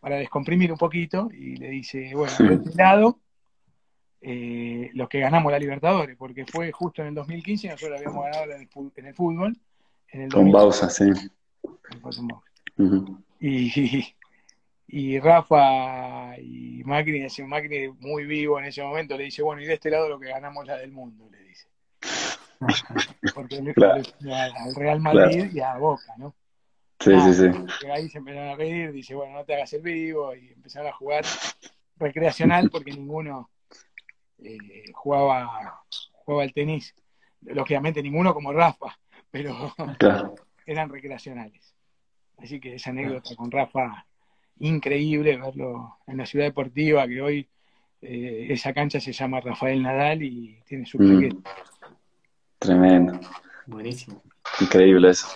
para 0.00 0.16
descomprimir 0.16 0.70
un 0.70 0.78
poquito. 0.78 1.28
Y 1.32 1.56
le 1.56 1.70
dice, 1.70 2.12
bueno, 2.14 2.32
de 2.38 2.54
este 2.54 2.74
lado, 2.76 3.18
eh, 4.20 4.90
los 4.94 5.08
que 5.08 5.20
ganamos 5.20 5.52
la 5.52 5.58
Libertadores, 5.58 6.16
porque 6.16 6.44
fue 6.46 6.72
justo 6.72 7.02
en 7.02 7.08
el 7.08 7.14
2015 7.14 7.68
nosotros 7.68 7.98
habíamos 7.98 8.24
ganado 8.24 8.52
en 8.52 8.60
el, 9.06 9.14
fútbol. 9.14 9.56
con 10.32 10.52
Bausa, 10.52 10.90
sí. 10.90 11.04
y, 13.40 14.14
y, 14.88 15.18
Rafa 15.18 16.38
y 16.38 16.82
Macri, 16.84 17.24
ese 17.24 17.44
Macri 17.44 17.90
muy 18.00 18.24
vivo 18.24 18.58
en 18.58 18.66
ese 18.66 18.82
momento, 18.82 19.16
le 19.16 19.24
dice, 19.24 19.42
bueno, 19.42 19.62
y 19.62 19.66
de 19.66 19.74
este 19.74 19.90
lado 19.90 20.08
lo 20.08 20.20
que 20.20 20.28
ganamos 20.28 20.66
la 20.66 20.76
del 20.76 20.92
mundo, 20.92 21.28
le 21.30 21.42
dice. 21.42 21.66
porque 23.34 23.56
al 23.58 24.74
Real 24.74 25.00
Madrid 25.00 25.50
y 25.52 25.60
a 25.60 25.76
Boca, 25.76 26.14
¿no? 26.18 26.34
Sí, 27.00 27.12
sí, 27.20 27.34
sí. 27.34 27.88
Ahí 27.90 28.08
se 28.08 28.18
empezaron 28.18 28.48
a 28.48 28.56
reír, 28.56 28.92
dice, 28.92 29.14
bueno, 29.14 29.34
no 29.34 29.44
te 29.44 29.54
hagas 29.54 29.72
el 29.74 29.82
vivo, 29.82 30.34
y 30.34 30.48
empezaron 30.48 30.88
a 30.88 30.92
jugar 30.92 31.24
recreacional 31.98 32.70
porque 32.70 32.92
ninguno 32.92 33.50
eh, 34.42 34.92
jugaba, 34.92 35.82
jugaba 36.12 36.44
el 36.44 36.52
tenis. 36.52 36.94
Lógicamente 37.42 38.02
ninguno 38.02 38.34
como 38.34 38.52
Rafa, 38.52 38.98
pero 39.30 39.74
eran 40.66 40.88
recreacionales. 40.88 41.74
Así 42.38 42.60
que 42.60 42.74
esa 42.74 42.90
anécdota 42.90 43.34
con 43.36 43.50
Rafa, 43.50 44.05
increíble 44.60 45.36
verlo 45.36 45.98
en 46.06 46.16
la 46.18 46.26
ciudad 46.26 46.46
deportiva, 46.46 47.06
que 47.06 47.22
hoy 47.22 47.48
eh, 48.02 48.46
esa 48.50 48.72
cancha 48.72 49.00
se 49.00 49.12
llama 49.12 49.40
Rafael 49.40 49.82
Nadal 49.82 50.22
y 50.22 50.58
tiene 50.66 50.86
su 50.86 50.98
mm. 50.98 51.42
Tremendo. 52.58 53.20
Buenísimo. 53.66 54.22
Increíble 54.60 55.10
eso. 55.10 55.26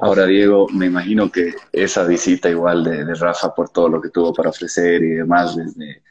Ahora, 0.00 0.26
Diego, 0.26 0.66
me 0.70 0.86
imagino 0.86 1.30
que 1.30 1.54
esa 1.72 2.04
visita 2.04 2.50
igual 2.50 2.84
de, 2.84 3.14
Rafa 3.14 3.54
por 3.54 3.70
todo 3.70 3.88
lo 3.88 4.00
que 4.00 4.10
tuvo 4.10 4.32
para 4.32 4.50
ofrecer 4.50 5.02
y 5.02 5.10
demás, 5.10 5.56
desde 5.56 6.02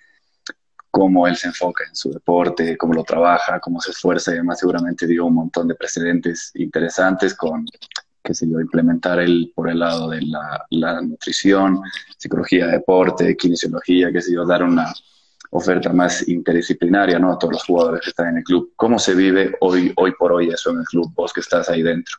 cómo 0.89 1.27
él 1.27 1.35
se 1.35 1.47
enfoca 1.47 1.83
en 1.87 1.95
su 1.95 2.11
deporte, 2.11 2.77
cómo 2.77 2.93
lo 2.93 3.03
trabaja, 3.03 3.59
cómo 3.59 3.79
se 3.81 3.91
esfuerza 3.91 4.31
y 4.31 4.35
demás, 4.35 4.59
seguramente 4.59 5.05
dio 5.05 5.25
un 5.25 5.35
montón 5.35 5.67
de 5.67 5.75
precedentes 5.75 6.51
interesantes 6.55 7.35
con, 7.35 7.65
qué 8.27 8.33
sé 8.33 8.45
yo, 8.49 8.59
implementar 8.59 9.19
él 9.19 9.53
por 9.55 9.69
el 9.69 9.79
lado 9.79 10.09
de 10.09 10.21
la, 10.21 10.65
la 10.69 11.01
nutrición, 11.01 11.81
psicología, 12.17 12.67
deporte, 12.67 13.37
kinesiología, 13.37 14.11
qué 14.11 14.21
sé 14.21 14.33
yo, 14.33 14.45
dar 14.45 14.63
una, 14.63 14.93
oferta 15.51 15.93
más 15.93 16.27
interdisciplinaria, 16.27 17.19
¿no? 17.19 17.31
A 17.31 17.39
todos 17.39 17.53
los 17.53 17.63
jugadores 17.63 18.01
que 18.01 18.09
están 18.09 18.29
en 18.29 18.37
el 18.37 18.43
club. 18.43 18.73
¿Cómo 18.75 18.99
se 18.99 19.15
vive 19.15 19.55
hoy, 19.61 19.93
hoy 19.95 20.13
por 20.17 20.33
hoy 20.33 20.49
eso 20.49 20.71
en 20.71 20.79
el 20.79 20.85
club, 20.85 21.11
vos 21.15 21.33
que 21.33 21.39
estás 21.41 21.69
ahí 21.69 21.81
dentro? 21.81 22.15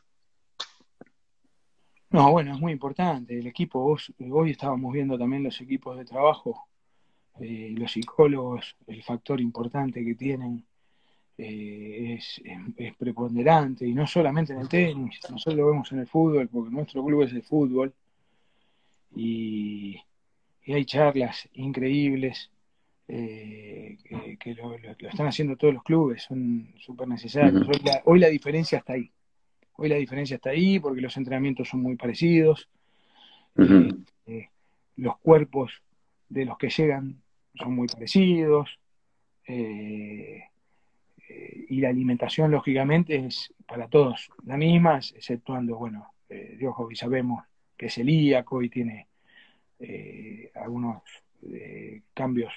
No, 2.11 2.31
bueno, 2.31 2.53
es 2.53 2.59
muy 2.59 2.71
importante. 2.71 3.37
El 3.37 3.47
equipo, 3.47 3.95
hoy 4.31 4.51
estábamos 4.51 4.91
viendo 4.93 5.17
también 5.17 5.43
los 5.43 5.61
equipos 5.61 5.95
de 5.97 6.05
trabajo, 6.05 6.67
eh, 7.39 7.73
los 7.77 7.91
psicólogos, 7.91 8.75
el 8.87 9.03
factor 9.03 9.39
importante 9.39 10.03
que 10.03 10.15
tienen 10.15 10.65
eh, 11.39 12.19
es, 12.19 12.41
preponderante, 12.97 13.87
y 13.87 13.93
no 13.93 14.05
solamente 14.05 14.53
en 14.53 14.59
el 14.59 14.69
tenis, 14.69 15.19
nosotros 15.29 15.55
lo 15.55 15.67
vemos 15.67 15.91
en 15.91 15.99
el 15.99 16.07
fútbol, 16.07 16.47
porque 16.47 16.71
nuestro 16.71 17.03
club 17.03 17.23
es 17.23 17.33
el 17.33 17.43
fútbol, 17.43 17.93
y 19.15 19.99
hay 20.67 20.85
charlas 20.85 21.49
increíbles 21.53 22.51
eh, 23.11 23.97
que, 24.39 24.53
lo, 24.53 24.75
están 24.75 25.25
haciendo 25.25 25.57
todos 25.57 25.73
los 25.73 25.81
clubes, 25.81 26.21
son 26.21 26.71
súper 26.77 27.07
necesarios. 27.07 27.67
hoy, 28.05 28.19
la, 28.19 28.27
diferencia 28.27 28.77
está 28.77 28.93
ahí. 28.93 29.11
Hoy 29.77 29.89
la 29.89 29.95
diferencia 29.95 30.35
está 30.35 30.51
ahí 30.51 30.79
porque 30.79 31.01
los 31.01 31.17
entrenamientos 31.17 31.67
son 31.69 31.81
muy 31.81 31.95
parecidos. 31.95 32.69
Eh, 33.57 33.89
eh, 34.27 34.49
los 34.97 35.17
cuerpos 35.17 35.81
de 36.29 36.45
los 36.45 36.59
que 36.59 36.69
llegan 36.69 37.19
son 37.55 37.73
muy 37.73 37.87
parecidos. 37.87 38.79
Y 41.69 41.81
la 41.81 41.89
alimentación, 41.89 42.51
lógicamente, 42.51 43.15
es 43.15 43.53
para 43.65 43.87
todos 43.87 44.29
la 44.45 44.57
misma, 44.57 44.97
exceptuando, 44.97 45.77
bueno, 45.77 46.13
y 46.29 46.95
sabemos 46.95 47.43
que 47.77 47.87
es 47.87 47.93
celíaco 47.93 48.61
y 48.61 48.69
tiene 48.69 49.07
algunos 50.55 51.01
cambios 52.13 52.53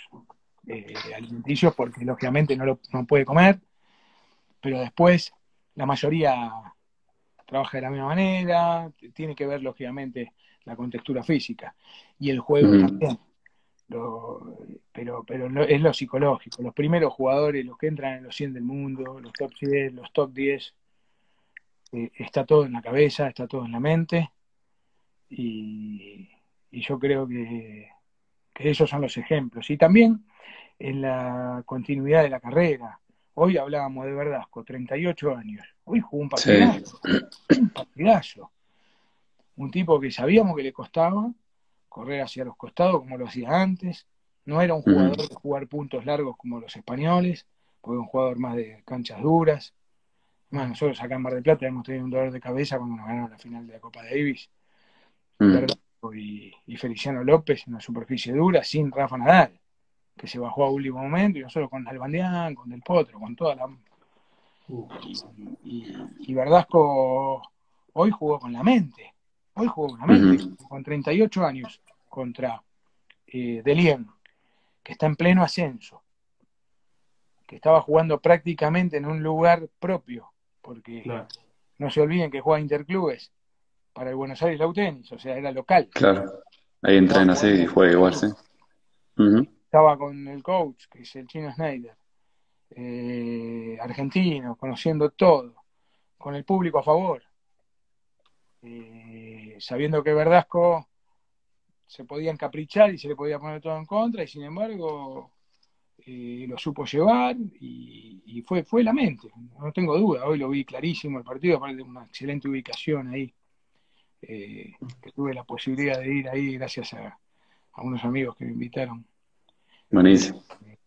eh, 0.67 0.95
alimenticios 1.17 1.75
porque 1.75 2.05
lógicamente 2.05 2.57
no 2.57 2.65
lo 2.65 2.79
no 2.93 3.05
puede 3.05 3.25
comer, 3.25 3.61
pero 4.61 4.79
después 4.79 5.33
la 5.75 5.87
mayoría 5.87 6.53
trabaja 7.47 7.79
de 7.79 7.83
la 7.83 7.91
misma 7.91 8.07
manera, 8.07 8.91
tiene 9.13 9.35
que 9.35 9.47
ver 9.47 9.63
lógicamente 9.63 10.33
la 10.65 10.77
contextura 10.77 11.25
física 11.25 11.75
y 12.19 12.31
el 12.31 12.39
juego 12.39 12.87
también. 12.87 13.19
Pero 13.89 15.25
pero 15.27 15.65
es 15.65 15.81
lo 15.81 15.93
psicológico. 15.93 16.63
Los 16.63 16.75
primeros 16.75 17.13
jugadores, 17.13 17.65
los 17.65 17.77
que 17.79 17.89
entran 17.89 18.19
en 18.19 18.25
los 18.25 18.37
100 18.37 18.55
del 18.55 18.63
mundo, 18.63 19.21
los 19.21 19.33
top 19.33 19.53
10, 19.61 19.95
los 19.95 20.13
top 20.13 20.33
10, 20.33 20.75
eh, 21.93 22.11
está 22.17 22.45
todo 22.45 22.65
en 22.65 22.73
la 22.73 22.83
cabeza, 22.83 23.29
está 23.29 23.47
todo 23.47 23.65
en 23.65 23.73
la 23.73 23.81
mente. 23.81 24.31
Y, 25.29 26.29
yo 26.71 26.99
creo 26.99 27.29
que, 27.29 27.91
que, 28.55 28.71
esos 28.71 28.89
son 28.89 29.03
los 29.03 29.17
ejemplos. 29.17 29.69
Y 29.71 29.77
también 29.77 30.25
en 30.79 31.03
la 31.03 31.63
continuidad 31.65 32.23
de 32.23 32.31
la 32.31 32.41
carrera. 32.41 32.99
Hoy 33.35 33.57
hablábamos 33.57 34.05
de 34.05 34.13
Verdasco, 34.13 34.65
38 34.65 35.37
años. 35.37 35.67
Hoy 35.85 36.01
jugó 36.01 36.23
un 36.23 36.29
partidazo. 36.29 37.01
Un 37.59 37.71
partidazo. 37.71 38.51
Un 39.57 39.71
tipo 39.71 40.01
que 40.01 40.11
sabíamos 40.11 40.57
que 40.57 40.63
le 40.63 40.73
costaba 40.73 41.33
correr 41.93 42.23
hacia 42.23 42.45
los 42.45 42.57
costados 42.57 43.01
como 43.01 43.17
lo 43.17 43.27
hacía 43.27 43.61
antes. 43.61 44.07
No 44.45 44.61
era 44.61 44.75
un 44.75 44.83
jugador 44.83 45.17
de 45.17 45.35
jugar 45.35 45.69
puntos 45.69 46.05
largos 46.05 46.37
como 46.37 46.59
los 46.61 46.75
españoles, 46.75 47.47
fue 47.81 47.99
un 47.99 48.07
jugador 48.07 48.39
más 48.39 48.57
de 48.57 48.83
canchas 48.85 49.23
duras. 49.23 49.75
Más 50.51 50.69
nosotros 50.69 51.01
acá 51.01 51.15
en 51.15 51.23
Mar 51.23 51.35
del 51.35 51.43
Plata 51.43 51.67
hemos 51.67 51.85
tenido 51.85 52.05
un 52.05 52.11
dolor 52.11 52.33
de 52.33 52.41
cabeza 52.41 52.79
cuando 52.79 52.97
nos 52.97 53.07
ganaron 53.07 53.31
la 53.31 53.39
final 53.39 53.67
de 53.67 53.73
la 53.75 53.81
Copa 53.81 54.03
Davis. 54.03 54.51
Y, 56.15 56.53
y 56.67 56.77
Feliciano 56.77 57.23
López 57.23 57.65
en 57.67 57.75
una 57.75 57.81
superficie 57.81 58.33
dura 58.33 58.65
sin 58.65 58.91
Rafa 58.91 59.17
Nadal 59.17 59.63
que 60.17 60.27
se 60.27 60.39
bajó 60.39 60.65
a 60.65 60.71
último 60.71 60.99
momento, 60.99 61.39
y 61.39 61.43
nosotros 61.43 61.71
con 61.71 61.87
Albandián, 61.87 62.55
con 62.55 62.69
Del 62.69 62.83
Potro, 62.83 63.19
con 63.19 63.35
toda 63.37 63.55
la... 63.55 63.69
Y, 65.65 66.35
Verdasco 66.35 67.43
hoy 67.95 68.11
jugó 68.11 68.39
con 68.39 68.53
la 68.53 68.63
mente, 68.63 69.15
hoy 69.55 69.67
jugó 69.67 69.89
con 69.89 70.01
la 70.01 70.07
mente, 70.07 70.65
con 70.69 70.83
38 70.83 71.45
años 71.45 71.81
contra 72.09 72.63
eh, 73.27 73.63
Delien, 73.65 74.07
que 74.83 74.93
está 74.93 75.07
en 75.07 75.17
pleno 75.17 75.43
ascenso, 75.43 76.03
que 77.47 77.57
estaba 77.57 77.81
jugando 77.81 78.21
prácticamente 78.21 78.97
en 78.97 79.07
un 79.07 79.23
lugar 79.23 79.69
propio, 79.79 80.33
porque 80.61 81.05
no 81.79 81.91
se 81.91 82.01
olviden 82.01 82.31
que 82.31 82.41
juega 82.41 82.61
Interclubes 82.61 83.33
para 83.93 84.11
el 84.11 84.17
Buenos 84.17 84.43
Aires 84.43 84.59
Lautenis, 84.59 85.11
o 85.13 85.19
sea, 85.19 85.37
era 85.37 85.53
local. 85.53 85.89
Claro, 85.93 86.31
ahí 86.83 86.97
entrena, 86.97 87.35
sí, 87.35 87.49
y 87.49 87.67
juega 87.67 87.93
igual, 87.93 88.15
sí. 88.15 88.27
Estaba 89.65 89.97
con 89.97 90.29
el 90.29 90.43
coach, 90.43 90.87
que 90.91 91.03
es 91.03 91.17
el 91.17 91.27
chino 91.27 91.53
Schneider, 91.53 91.97
eh, 92.71 93.79
argentino, 93.81 94.57
conociendo 94.57 95.11
todo, 95.11 95.55
con 96.19 96.35
el 96.35 96.45
público 96.45 96.79
a 96.79 96.83
favor, 96.83 97.23
eh, 98.63 99.57
sabiendo 99.61 100.03
que 100.03 100.15
Verdasco 100.15 100.89
se 101.87 102.05
podía 102.05 102.31
encaprichar 102.31 102.95
y 102.95 102.99
se 102.99 103.09
le 103.09 103.17
podía 103.17 103.39
poner 103.39 103.61
todo 103.61 103.77
en 103.77 103.87
contra, 103.87 104.23
y 104.23 104.29
sin 104.29 104.43
embargo 104.45 105.33
eh, 105.99 106.47
lo 106.49 106.57
supo 106.59 106.85
llevar 106.85 107.37
y, 107.61 108.43
fue, 108.47 108.65
fue 108.65 108.83
la 108.83 108.93
mente, 108.93 109.29
no 109.59 109.73
tengo 109.73 109.97
duda, 109.97 110.27
hoy 110.27 110.39
lo 110.39 110.49
vi 110.49 110.65
clarísimo 110.65 111.19
el 111.19 111.25
partido, 111.25 111.59
aparte 111.59 111.77
de 111.77 111.83
una 111.83 112.05
excelente 112.05 112.49
ubicación 112.49 113.09
ahí, 113.09 113.33
que 114.21 114.77
tuve 115.15 115.35
la 115.35 115.45
posibilidad 115.45 115.99
de 115.99 116.15
ir 116.15 116.29
ahí 116.29 116.57
gracias 116.57 116.95
a 116.95 117.19
unos 117.83 118.05
amigos 118.05 118.37
que 118.37 118.45
me 118.45 118.53
invitaron. 118.53 119.05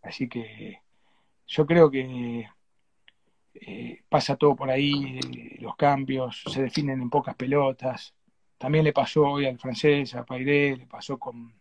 Así 0.01 0.27
que 0.27 0.79
yo 1.47 1.65
creo 1.65 1.91
que 1.91 2.47
eh, 3.61 4.01
pasa 4.09 4.35
todo 4.35 4.55
por 4.55 4.69
ahí, 4.69 5.19
los 5.59 5.75
cambios 5.75 6.43
se 6.47 6.63
definen 6.63 7.01
en 7.01 7.09
pocas 7.09 7.35
pelotas. 7.35 8.13
También 8.57 8.83
le 8.83 8.93
pasó 8.93 9.23
hoy 9.23 9.45
al 9.45 9.57
francés, 9.57 10.13
a 10.15 10.25
Pairé, 10.25 10.75
le 10.75 10.85
pasó 10.87 11.17
con 11.17 11.53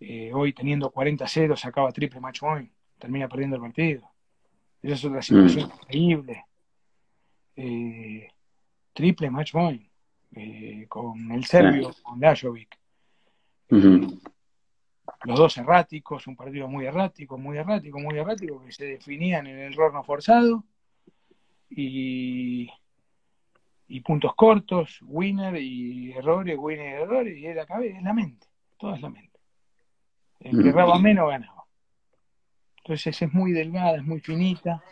eh, 0.00 0.30
hoy 0.34 0.52
teniendo 0.52 0.92
40-0, 0.92 1.56
sacaba 1.56 1.92
triple 1.92 2.20
match 2.20 2.40
point, 2.40 2.70
termina 2.98 3.28
perdiendo 3.28 3.56
el 3.56 3.62
partido. 3.62 4.10
Esa 4.82 4.94
es 4.94 5.04
otra 5.04 5.22
situación 5.22 5.68
mm. 5.68 5.72
increíble. 5.72 6.44
Eh, 7.56 8.28
triple 8.92 9.30
match 9.30 9.52
point 9.52 9.88
con 10.88 11.30
el 11.30 11.44
serbio, 11.44 11.90
con 12.02 12.18
Lajovic 12.18 12.78
los 15.24 15.38
dos 15.38 15.56
erráticos, 15.58 16.26
un 16.26 16.36
partido 16.36 16.68
muy 16.68 16.86
errático, 16.86 17.36
muy 17.38 17.58
errático, 17.58 17.98
muy 17.98 18.18
errático, 18.18 18.62
que 18.64 18.72
se 18.72 18.84
definían 18.86 19.46
en 19.46 19.58
el 19.58 19.72
error 19.72 19.92
no 19.92 20.02
forzado 20.02 20.64
y, 21.76 22.70
y 23.88 24.00
puntos 24.00 24.34
cortos, 24.34 24.98
winner 25.02 25.56
y 25.56 26.12
errores, 26.12 26.56
winner 26.58 27.00
y 27.00 27.02
errores, 27.02 27.38
y 27.38 27.46
era 27.46 27.62
es 27.62 28.02
la 28.02 28.12
mente, 28.12 28.46
todo 28.78 28.94
es 28.94 29.00
la 29.00 29.10
mente. 29.10 29.38
El 30.40 30.62
que 30.62 30.68
erraba 30.70 30.98
menos 30.98 31.28
ganaba. 31.28 31.64
Entonces 32.78 33.22
es 33.22 33.32
muy 33.32 33.52
delgada, 33.52 33.96
es 33.96 34.04
muy 34.04 34.20
finita, 34.20 34.82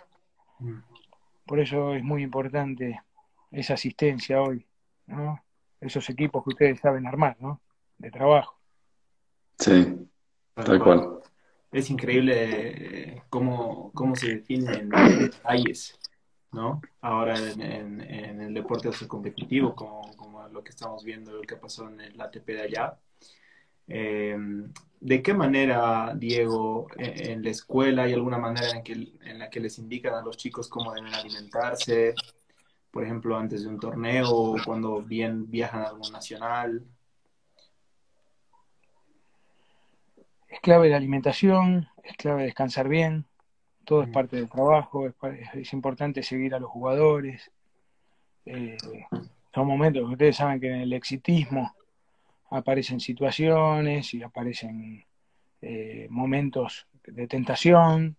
por 1.45 1.59
eso 1.59 1.95
es 1.95 2.05
muy 2.05 2.23
importante 2.23 3.01
esa 3.51 3.75
asistencia 3.75 4.41
hoy, 4.41 4.65
¿no? 5.07 5.43
Esos 5.81 6.09
equipos 6.11 6.45
que 6.45 6.51
ustedes 6.51 6.81
saben 6.81 7.07
armar, 7.07 7.37
¿no? 7.41 7.61
De 7.99 8.11
trabajo. 8.11 8.59
Sí, 9.59 10.09
Tal 10.65 10.83
cual. 10.83 11.21
Es 11.73 11.89
increíble 11.91 12.35
eh, 12.37 13.23
cómo, 13.31 13.93
cómo 13.95 14.17
se 14.17 14.37
definen 14.37 14.89
detalles, 14.89 15.99
¿no? 16.53 16.81
Ahora 17.01 17.39
en, 17.39 18.01
el 18.01 18.55
deporte 18.55 18.91
competitivo, 19.07 19.75
como, 19.75 20.15
como, 20.17 20.47
lo 20.49 20.65
que 20.65 20.71
estamos 20.71 21.05
viendo, 21.05 21.33
lo 21.33 21.43
que 21.43 21.57
pasó 21.57 21.89
en 21.89 22.01
el 22.01 22.21
ATP 22.21 22.47
de 22.47 22.63
allá. 22.63 22.99
Em, 23.87 24.73
¿De 25.01 25.23
qué 25.23 25.33
manera, 25.33 26.13
Diego, 26.15 26.89
e, 26.97 27.33
en, 27.33 27.43
la 27.43 27.51
escuela 27.51 28.03
hay 28.03 28.13
alguna 28.13 28.39
manera 28.39 28.71
en, 28.71 28.83
que, 28.83 28.93
en 28.93 29.39
la 29.39 29.49
que 29.49 29.61
les 29.61 29.79
indican 29.79 30.15
a 30.15 30.23
los 30.23 30.37
chicos 30.37 30.69
cómo 30.69 30.93
deben 30.93 31.15
alimentarse? 31.15 32.15
Por 32.91 33.05
ejemplo, 33.05 33.37
antes 33.37 33.63
de 33.63 33.69
un 33.69 33.79
torneo 33.79 34.31
o 34.31 34.57
cuando 34.65 35.01
bien 35.03 35.51
viajan 35.51 35.83
a 35.83 35.89
algún 35.89 36.13
nacional. 36.13 36.85
es 40.51 40.61
clave 40.61 40.91
la 40.91 40.97
alimentación, 40.97 41.89
es 42.03 42.17
clave 42.17 42.43
descansar 42.43 42.89
bien, 42.89 43.25
todo 43.91 44.03
es 44.03 44.09
mm. 44.09 44.13
parte 44.13 44.37
del 44.37 44.49
trabajo, 44.49 45.09
es, 45.55 45.73
importante 45.73 46.23
seguir 46.23 46.55
a 46.55 46.61
los 46.61 46.71
jugadores. 46.71 47.51
Eh, 48.47 48.77
son 49.53 49.67
momentos 49.67 50.07
que 50.07 50.13
ustedes 50.13 50.37
saben 50.37 50.61
que 50.61 50.69
en 50.69 50.83
el 50.83 50.93
exitismo 50.93 51.75
aparecen 52.51 53.01
situaciones 53.01 54.15
y 54.15 54.23
aparecen 54.23 55.05
eh, 55.61 56.07
momentos 56.09 56.87
de 57.05 57.27
tentación 57.27 58.17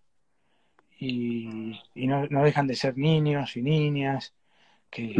y, 0.98 1.72
no, 1.94 2.44
dejan 2.44 2.66
de 2.66 2.76
ser 2.76 2.98
niños 2.98 3.56
y 3.56 3.62
niñas, 3.62 4.34
que 4.90 5.14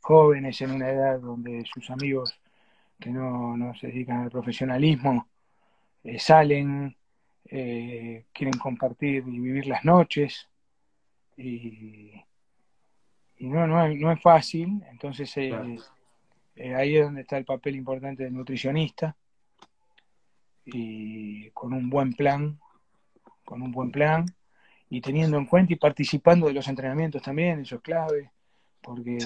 jóvenes 0.00 0.62
en 0.62 0.70
una 0.70 0.88
edad 0.88 1.20
donde 1.20 1.62
sus 1.66 1.90
amigos 1.90 2.40
que 2.98 3.10
no, 3.10 3.54
no 3.54 3.74
se 3.74 3.88
dedican 3.88 4.22
al 4.22 4.30
profesionalismo 4.30 5.28
eh, 6.04 6.18
salen, 6.18 6.96
eh, 7.46 8.24
quieren 8.32 8.58
compartir 8.58 9.24
y 9.26 9.38
vivir 9.38 9.66
las 9.66 9.84
noches. 9.84 10.48
Y, 11.36 12.12
no, 13.40 13.66
no, 13.66 13.88
no, 13.88 14.12
es 14.12 14.22
fácil, 14.22 14.82
entonces 14.90 15.36
eh, 15.36 15.78
ahí 16.76 16.96
es 16.96 17.04
donde 17.04 17.22
está 17.22 17.36
el 17.36 17.44
papel 17.44 17.76
importante 17.76 18.24
del 18.24 18.34
nutricionista. 18.34 19.16
Y 20.64 21.50
con 21.50 21.74
un 21.74 21.90
buen 21.90 22.14
plan, 22.14 22.58
con 23.44 23.60
un 23.60 23.70
buen 23.70 23.90
plan, 23.90 24.24
y 24.88 25.00
teniendo 25.00 25.36
en 25.36 25.46
cuenta 25.46 25.74
y 25.74 25.76
participando 25.76 26.46
de 26.46 26.54
los 26.54 26.68
entrenamientos 26.68 27.20
también, 27.22 27.60
eso 27.60 27.76
es 27.76 27.82
clave, 27.82 28.30
porque 28.80 29.18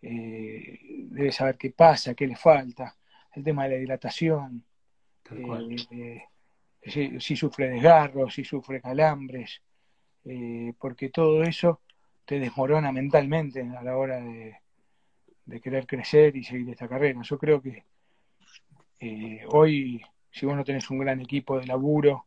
debe 0.00 1.32
saber 1.32 1.56
qué 1.56 1.70
pasa, 1.70 2.14
qué 2.14 2.26
le 2.26 2.36
falta, 2.36 2.94
el 3.34 3.42
tema 3.42 3.64
de 3.64 3.70
la 3.70 3.76
hidratación, 3.82 4.64
eh, 5.30 6.24
si, 6.90 7.36
sufre 7.36 7.68
desgarros, 7.68 8.34
si 8.34 8.44
sufre 8.44 8.80
calambres, 8.80 9.62
eh, 10.24 10.72
porque 10.78 11.10
todo 11.10 11.42
eso 11.42 11.80
te 12.24 12.38
desmorona 12.38 12.92
mentalmente 12.92 13.62
a 13.62 13.82
la 13.82 13.96
hora 13.96 14.20
de, 14.20 14.56
querer 15.62 15.86
crecer 15.86 16.36
y 16.36 16.44
seguir 16.44 16.68
esta 16.70 16.88
carrera. 16.88 17.20
Yo 17.22 17.38
creo 17.38 17.62
que 17.62 17.84
eh, 19.00 19.44
hoy, 19.48 20.02
si 20.30 20.44
vos 20.44 20.54
no 20.54 20.64
tenés 20.64 20.90
un 20.90 20.98
gran 20.98 21.20
equipo 21.20 21.58
de 21.58 21.66
laburo, 21.66 22.24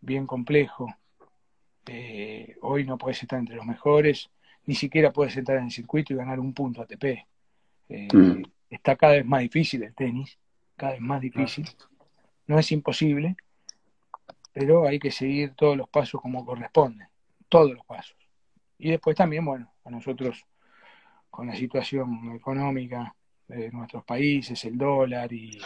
bien 0.00 0.26
complejo, 0.26 0.92
eh, 1.86 2.56
hoy 2.62 2.84
no 2.84 2.98
puedes 2.98 3.22
estar 3.22 3.38
entre 3.38 3.56
los 3.56 3.66
mejores, 3.66 4.30
ni 4.66 4.74
siquiera 4.74 5.12
puedes 5.12 5.36
entrar 5.36 5.58
en 5.58 5.64
el 5.64 5.70
circuito 5.70 6.12
y 6.12 6.16
ganar 6.16 6.40
un 6.40 6.52
punto 6.52 6.82
ATP. 6.82 7.26
Mm. 7.88 8.42
Está 8.68 8.96
cada 8.96 9.12
vez 9.12 9.24
más 9.24 9.42
difícil 9.42 9.84
el 9.84 9.94
tenis, 9.94 10.36
cada 10.76 10.92
vez 10.92 11.00
más 11.00 11.20
difícil. 11.20 11.68
No 12.46 12.58
es 12.58 12.72
imposible, 12.72 13.36
pero 14.54 14.86
hay 14.86 15.00
que 15.00 15.10
seguir 15.10 15.54
todos 15.56 15.76
los 15.76 15.88
pasos 15.88 16.20
como 16.20 16.46
corresponden, 16.46 17.08
todos 17.48 17.72
los 17.72 17.84
pasos. 17.84 18.16
Y 18.78 18.90
después 18.90 19.16
también, 19.16 19.44
bueno, 19.44 19.70
a 19.84 19.90
nosotros 19.90 20.46
con 21.28 21.48
la 21.48 21.56
situación 21.56 22.36
económica 22.36 23.14
de 23.48 23.72
nuestros 23.72 24.04
países, 24.04 24.64
el 24.64 24.78
dólar 24.78 25.32
y 25.32 25.58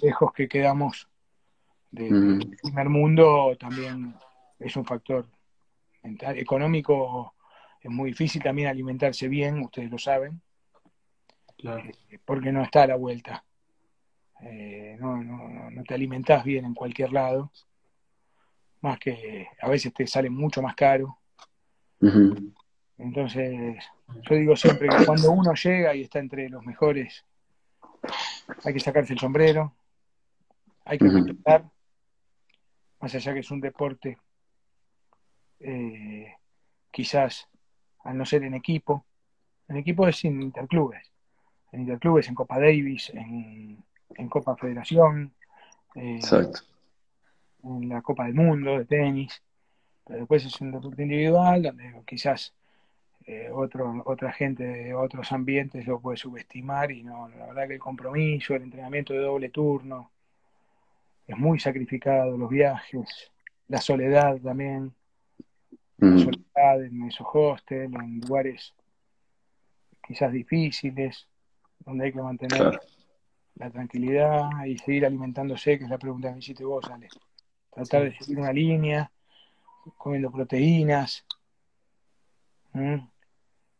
lejos 0.00 0.32
que 0.32 0.48
quedamos 0.48 1.08
del 1.90 2.56
primer 2.62 2.88
mundo, 2.88 3.56
también 3.58 4.14
es 4.60 4.76
un 4.76 4.84
factor 4.84 5.26
mental. 6.04 6.38
Económico 6.38 7.34
es 7.80 7.90
muy 7.90 8.10
difícil 8.10 8.40
también 8.44 8.68
alimentarse 8.68 9.26
bien, 9.26 9.60
ustedes 9.60 9.90
lo 9.90 9.98
saben, 9.98 10.40
eh, 11.64 12.18
porque 12.24 12.52
no 12.52 12.62
está 12.62 12.84
a 12.84 12.86
la 12.86 12.96
vuelta. 12.96 13.44
Eh, 14.40 14.96
no, 15.00 15.16
no, 15.16 15.70
no 15.70 15.82
te 15.82 15.94
alimentas 15.94 16.44
bien 16.44 16.64
en 16.64 16.74
cualquier 16.74 17.12
lado 17.12 17.50
más 18.82 18.98
que 18.98 19.48
a 19.60 19.68
veces 19.68 19.94
te 19.94 20.06
sale 20.06 20.28
mucho 20.28 20.60
más 20.60 20.74
caro. 20.74 21.18
Entonces, 22.98 23.76
yo 24.22 24.34
digo 24.34 24.56
siempre 24.56 24.88
que 24.88 25.06
cuando 25.06 25.30
uno 25.30 25.54
llega 25.54 25.94
y 25.94 26.02
está 26.02 26.18
entre 26.18 26.48
los 26.48 26.64
mejores, 26.64 27.24
hay 28.64 28.74
que 28.74 28.80
sacarse 28.80 29.12
el 29.12 29.20
sombrero, 29.20 29.72
hay 30.84 30.98
que 30.98 31.08
respetar, 31.08 31.64
más 33.00 33.14
allá 33.14 33.32
que 33.32 33.40
es 33.40 33.50
un 33.50 33.60
deporte, 33.60 34.18
eh, 35.60 36.34
quizás 36.90 37.48
al 38.04 38.18
no 38.18 38.26
ser 38.26 38.42
en 38.42 38.54
equipo, 38.54 39.06
en 39.68 39.76
equipo 39.76 40.08
es 40.08 40.24
en 40.24 40.42
interclubes, 40.42 41.08
en 41.70 41.82
interclubes, 41.82 42.28
en 42.28 42.34
Copa 42.34 42.58
Davis, 42.58 43.12
en, 43.14 43.84
Copa 44.28 44.56
Federación. 44.56 45.32
Eh, 45.94 46.16
Exacto 46.16 46.71
en 47.64 47.88
la 47.88 48.02
Copa 48.02 48.24
del 48.24 48.34
Mundo 48.34 48.78
de 48.78 48.84
tenis, 48.84 49.42
pero 50.04 50.20
después 50.20 50.44
es 50.44 50.60
un 50.60 50.72
deporte 50.72 51.02
individual 51.02 51.62
donde 51.62 52.02
quizás 52.06 52.54
eh, 53.24 53.50
otro, 53.52 54.02
otra 54.06 54.32
gente 54.32 54.64
de 54.64 54.94
otros 54.94 55.30
ambientes 55.32 55.86
lo 55.86 56.00
puede 56.00 56.16
subestimar 56.16 56.90
y 56.90 57.04
no, 57.04 57.28
la 57.28 57.46
verdad 57.46 57.68
que 57.68 57.74
el 57.74 57.80
compromiso, 57.80 58.54
el 58.54 58.62
entrenamiento 58.62 59.12
de 59.12 59.20
doble 59.20 59.48
turno 59.50 60.10
es 61.26 61.38
muy 61.38 61.60
sacrificado, 61.60 62.36
los 62.36 62.50
viajes, 62.50 63.30
la 63.68 63.78
soledad 63.78 64.38
también, 64.40 64.92
la 65.98 66.18
soledad 66.18 66.84
en 66.84 67.04
esos 67.04 67.26
hostels, 67.32 67.94
en 67.94 68.20
lugares 68.20 68.74
quizás 70.04 70.32
difíciles, 70.32 71.28
donde 71.78 72.06
hay 72.06 72.12
que 72.12 72.22
mantener 72.22 72.80
la 73.54 73.70
tranquilidad 73.70 74.64
y 74.66 74.76
seguir 74.78 75.06
alimentándose, 75.06 75.78
que 75.78 75.84
es 75.84 75.90
la 75.90 75.98
pregunta 75.98 76.28
que 76.28 76.34
me 76.34 76.40
hiciste 76.40 76.64
vos, 76.64 76.84
Ale 76.90 77.08
tratar 77.72 78.04
de 78.04 78.16
seguir 78.16 78.38
una 78.38 78.52
línea, 78.52 79.10
comiendo 79.96 80.30
proteínas, 80.30 81.24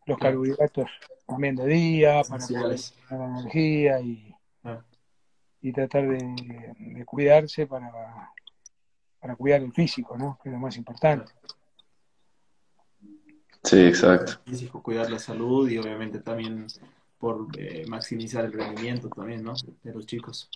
los 0.07 0.18
carbohidratos 0.18 0.90
también 1.26 1.57
de 1.57 1.66
día, 1.66 2.22
para 2.28 2.46
poder 2.46 2.81
la 3.11 3.24
energía 3.24 4.00
y, 4.00 4.35
ah. 4.64 4.83
y 5.61 5.72
tratar 5.72 6.09
de, 6.09 7.05
cuidarse 7.07 7.66
para, 7.66 8.33
para 9.20 9.37
cuidar 9.37 9.62
el 9.62 9.72
físico, 9.72 10.16
¿no? 10.16 10.38
que 10.42 10.48
es 10.48 10.52
lo 10.52 10.59
más 10.59 10.76
importante. 10.76 11.33
Sí, 13.62 13.87
exacto. 13.87 14.40
Físico, 14.44 14.83
cuidar 14.83 15.09
la 15.11 15.20
salud 15.20 15.68
y 15.68 15.78
obviamente 15.78 16.18
también 16.18 16.66
por 17.18 17.46
eh, 17.57 17.85
maximizar 17.87 18.44
el 18.44 18.52
rendimiento 18.52 19.09
también, 19.09 19.44
¿no? 19.44 19.55
De 19.85 19.92
los 19.92 20.05
chicos. 20.07 20.50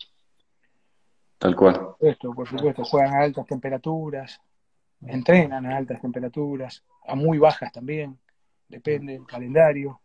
Tal 1.38 1.55
cual. 1.55 1.96
Esto, 2.01 2.33
por 2.33 2.49
supuesto, 2.49 2.85
juegan 2.85 3.14
a 3.14 3.22
altas 3.22 3.46
temperaturas, 3.46 4.40
entrenan 5.03 5.66
a 5.66 5.77
altas 5.77 6.01
temperaturas, 6.01 6.83
a 7.07 7.14
muy 7.14 7.38
bajas 7.38 7.72
también, 7.72 8.18
depende 8.68 9.12
del 9.12 9.27
calendario. 9.27 10.01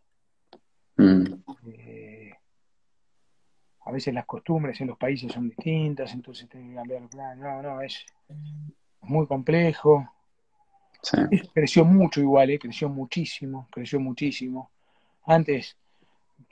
Mm. 0.98 1.34
Eh, 1.68 2.34
a 3.84 3.92
veces 3.92 4.14
las 4.14 4.26
costumbres 4.26 4.80
en 4.82 4.88
los 4.88 4.98
países 4.98 5.32
son 5.32 5.50
distintas, 5.50 6.14
entonces 6.14 6.48
tienen 6.50 6.72
que 6.72 6.76
cambiar 6.76 7.02
el 7.02 7.10
plan. 7.10 7.40
No, 7.40 7.62
no, 7.62 7.82
es 7.82 8.06
muy 9.02 9.26
complejo. 9.26 10.08
creció 11.54 11.84
mucho 11.86 12.22
igual, 12.22 12.52
eh, 12.52 12.60
creció 12.60 12.90
muchísimo, 12.90 13.68
creció 13.72 14.00
muchísimo. 14.00 14.70
Antes, 15.26 15.78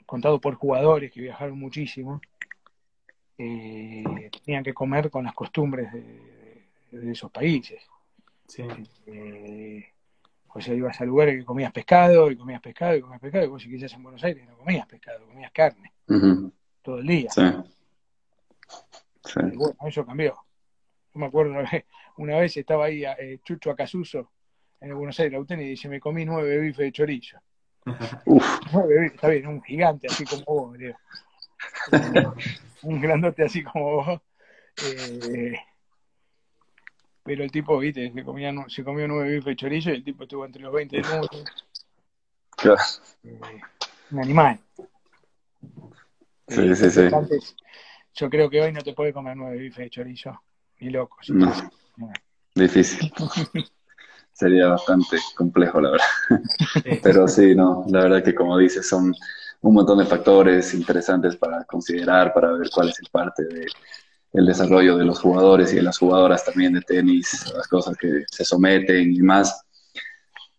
contado 0.06 0.40
por 0.40 0.54
jugadores 0.54 1.12
que 1.12 1.20
viajaron 1.20 1.58
muchísimo, 1.58 2.20
eh, 3.42 4.30
tenían 4.44 4.62
que 4.62 4.74
comer 4.74 5.08
con 5.08 5.24
las 5.24 5.32
costumbres 5.32 5.90
de, 5.92 7.10
esos 7.10 7.30
países. 7.30 7.82
Eh, 9.06 9.88
o 10.48 10.60
sea, 10.60 10.74
ibas 10.74 11.00
a 11.00 11.06
lugares 11.06 11.38
que 11.38 11.44
comías 11.44 11.72
pescado 11.72 12.30
y 12.30 12.36
comías 12.36 12.60
pescado 12.60 12.96
y 12.96 13.00
comías 13.00 13.20
pescado, 13.20 13.44
y 13.44 13.48
vos 13.48 13.62
si 13.62 13.70
quizás 13.70 13.94
en 13.94 14.02
Buenos 14.02 14.22
Aires 14.24 14.46
no 14.46 14.58
comías 14.58 14.86
pescado, 14.86 15.24
comías 15.26 15.52
carne 15.52 15.92
todo 16.82 16.98
el 16.98 17.06
día. 17.06 17.30
Y 19.36 19.56
bueno, 19.56 19.76
eso 19.86 20.04
cambió. 20.04 20.36
Yo 21.14 21.20
me 21.20 21.26
acuerdo 21.26 21.52
una 21.52 21.62
vez, 21.62 21.86
una 22.18 22.36
vez 22.38 22.54
estaba 22.58 22.86
ahí 22.86 23.04
eh, 23.04 23.40
Chucho 23.42 23.70
Acasuso 23.70 24.32
en 24.82 24.94
Buenos 24.94 25.18
Aires, 25.18 25.40
la 25.48 25.62
y 25.62 25.68
dice, 25.68 25.88
me 25.88 25.98
comí 25.98 26.26
nueve 26.26 26.58
bifes 26.58 26.84
de 26.84 26.92
chorizo. 26.92 27.38
nueve 27.86 29.00
bifes, 29.00 29.14
está 29.14 29.28
bien, 29.28 29.46
un 29.46 29.62
gigante 29.62 30.08
así 30.08 30.26
como 30.26 30.44
vos, 30.44 30.76
digo. 30.76 30.96
un 32.82 33.00
grandote 33.00 33.44
así 33.44 33.62
como 33.62 33.96
vos. 33.96 34.20
Eh, 34.84 35.54
pero 37.22 37.44
el 37.44 37.50
tipo, 37.50 37.78
viste, 37.78 38.12
se, 38.12 38.24
comía, 38.24 38.52
se 38.68 38.82
comió 38.82 39.06
nueve 39.06 39.30
bifes 39.30 39.44
de 39.44 39.56
chorizo 39.56 39.90
y 39.90 39.94
el 39.94 40.04
tipo 40.04 40.24
estuvo 40.24 40.44
entre 40.44 40.62
los 40.62 40.72
20 40.72 41.02
minutos. 41.02 41.44
Eh, 43.24 43.38
un 44.10 44.20
animal. 44.20 44.58
Sí, 46.48 46.62
eh, 46.62 46.76
sí, 46.76 46.90
sí. 46.90 47.08
yo 48.14 48.30
creo 48.30 48.50
que 48.50 48.60
hoy 48.60 48.72
no 48.72 48.80
te 48.80 48.94
puede 48.94 49.12
comer 49.12 49.36
nueve 49.36 49.58
bifes 49.58 49.84
de 49.84 49.90
chorizo. 49.90 50.42
Ni 50.80 50.90
loco. 50.90 51.18
Difícil. 52.54 53.12
Sería 54.32 54.68
bastante 54.68 55.18
complejo, 55.36 55.80
la 55.80 55.90
verdad. 55.90 56.06
Pero 57.02 57.28
sí, 57.28 57.54
no, 57.54 57.84
la 57.88 58.04
verdad 58.04 58.24
que 58.24 58.34
como 58.34 58.56
dices, 58.56 58.88
son 58.88 59.14
un 59.62 59.74
montón 59.74 59.98
de 59.98 60.06
factores 60.06 60.72
interesantes 60.74 61.36
para 61.36 61.64
considerar, 61.64 62.32
para 62.32 62.52
ver 62.52 62.68
cuál 62.72 62.88
es 62.88 62.98
el 63.00 63.08
parte 63.10 63.44
de 63.44 63.66
el 64.32 64.46
desarrollo 64.46 64.96
de 64.96 65.04
los 65.04 65.18
jugadores 65.18 65.72
y 65.72 65.76
de 65.76 65.82
las 65.82 65.98
jugadoras 65.98 66.44
también 66.44 66.74
de 66.74 66.82
tenis, 66.82 67.52
las 67.54 67.66
cosas 67.66 67.96
que 67.96 68.24
se 68.30 68.44
someten 68.44 69.12
y 69.12 69.22
más. 69.22 69.62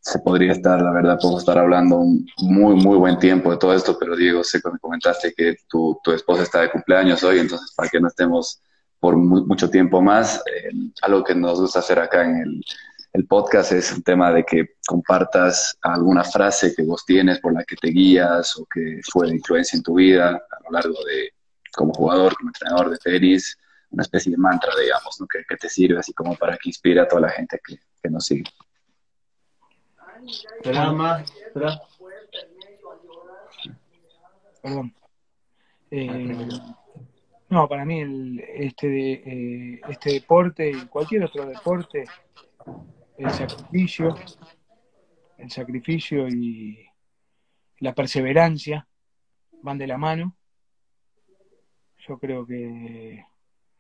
Se 0.02 0.20
podría 0.20 0.52
estar, 0.52 0.82
la 0.82 0.92
verdad, 0.92 1.20
puedo 1.22 1.38
estar 1.38 1.58
hablando 1.58 1.98
un 1.98 2.28
muy, 2.40 2.76
muy 2.76 2.98
buen 2.98 3.20
tiempo 3.20 3.52
de 3.52 3.58
todo 3.58 3.74
esto, 3.74 3.98
pero 4.00 4.16
Diego, 4.16 4.44
sé 4.44 4.60
que 4.60 4.72
me 4.72 4.80
comentaste 4.80 5.34
que 5.34 5.56
tu, 5.70 6.00
tu 6.04 6.12
esposa 6.12 6.44
está 6.44 6.62
de 6.62 6.72
cumpleaños 6.72 7.24
hoy, 7.24 7.40
entonces 7.40 7.72
para 7.76 7.88
que 7.88 8.00
no 8.00 8.08
estemos 8.08 8.62
por 9.00 9.16
mucho 9.16 9.70
tiempo 9.70 10.02
más, 10.02 10.38
eh, 10.48 10.72
algo 11.02 11.24
que 11.24 11.34
nos 11.34 11.60
gusta 11.60 11.80
hacer 11.80 12.00
acá 12.00 12.24
en 12.24 12.38
el, 12.38 12.66
el 13.14 13.28
podcast 13.28 13.74
es 13.74 13.92
un 13.92 14.04
tema 14.04 14.32
de 14.32 14.46
que 14.46 14.76
compartas 14.88 15.78
alguna 15.82 16.24
frase 16.24 16.74
que 16.74 16.84
vos 16.84 17.06
tienes 17.06 17.40
por 17.40 17.54
la 17.54 17.64
que 17.64 17.76
te 17.76 17.90
guías 17.90 18.58
o 18.58 18.66
que 18.66 19.02
fue 19.12 19.28
de 19.28 19.36
influencia 19.36 19.76
en 19.76 19.84
tu 19.84 19.96
vida 19.96 20.30
a 20.30 20.64
lo 20.64 20.72
largo 20.72 21.04
de, 21.06 21.34
como 21.74 21.94
jugador, 21.94 22.36
como 22.38 22.50
entrenador 22.50 22.90
de 22.90 22.98
tenis, 22.98 23.58
una 23.90 24.04
especie 24.04 24.32
de 24.32 24.38
mantra, 24.38 24.72
digamos, 24.82 25.20
¿no? 25.20 25.28
que, 25.28 25.44
te 25.58 25.70
sirve 25.70 26.00
así 26.00 26.14
como 26.14 26.36
para 26.36 26.54
que 26.58 26.70
inspire 26.70 27.02
a 27.02 27.08
toda 27.08 27.22
la 27.24 27.30
gente 27.30 27.60
que, 27.64 28.10
nos 28.10 28.26
sigue. 28.26 28.46
Perdón. 34.64 34.96
Eh, 35.92 36.48
no, 37.50 37.68
para 37.68 37.84
mí 37.84 38.00
el, 38.00 38.40
este, 38.40 39.14
eh, 39.14 39.82
este 39.90 40.14
deporte 40.14 40.70
y 40.70 40.86
cualquier 40.86 41.26
otro 41.26 41.46
deporte 41.46 42.06
el 43.22 43.32
sacrificio, 43.32 44.16
el 45.38 45.52
sacrificio 45.52 46.28
y 46.28 46.88
la 47.80 47.94
perseverancia 47.94 48.88
van 49.62 49.78
de 49.78 49.88
la 49.88 49.98
mano. 49.98 50.36
Yo 52.00 52.18
creo 52.18 52.48
que 52.48 53.24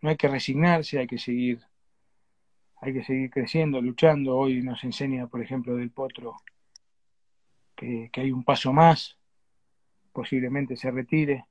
no 0.01 0.09
hay 0.09 0.15
que 0.15 0.27
resignarse, 0.27 0.99
hay 0.99 1.07
que 1.07 1.17
seguir, 1.17 1.59
hay 2.81 2.93
que 2.93 3.03
seguir 3.03 3.31
creciendo, 3.31 3.81
luchando. 3.81 4.37
Hoy 4.37 4.61
nos 4.61 4.83
enseña, 4.83 5.25
por 5.25 5.41
ejemplo, 5.41 5.75
del 5.75 5.89
Potro 5.89 6.37
que, 7.75 8.11
hay 8.13 8.31
un 8.31 8.43
paso 8.43 8.71
más, 8.71 9.17
posiblemente 10.13 10.75
se 10.75 10.91
retire, 10.91 11.45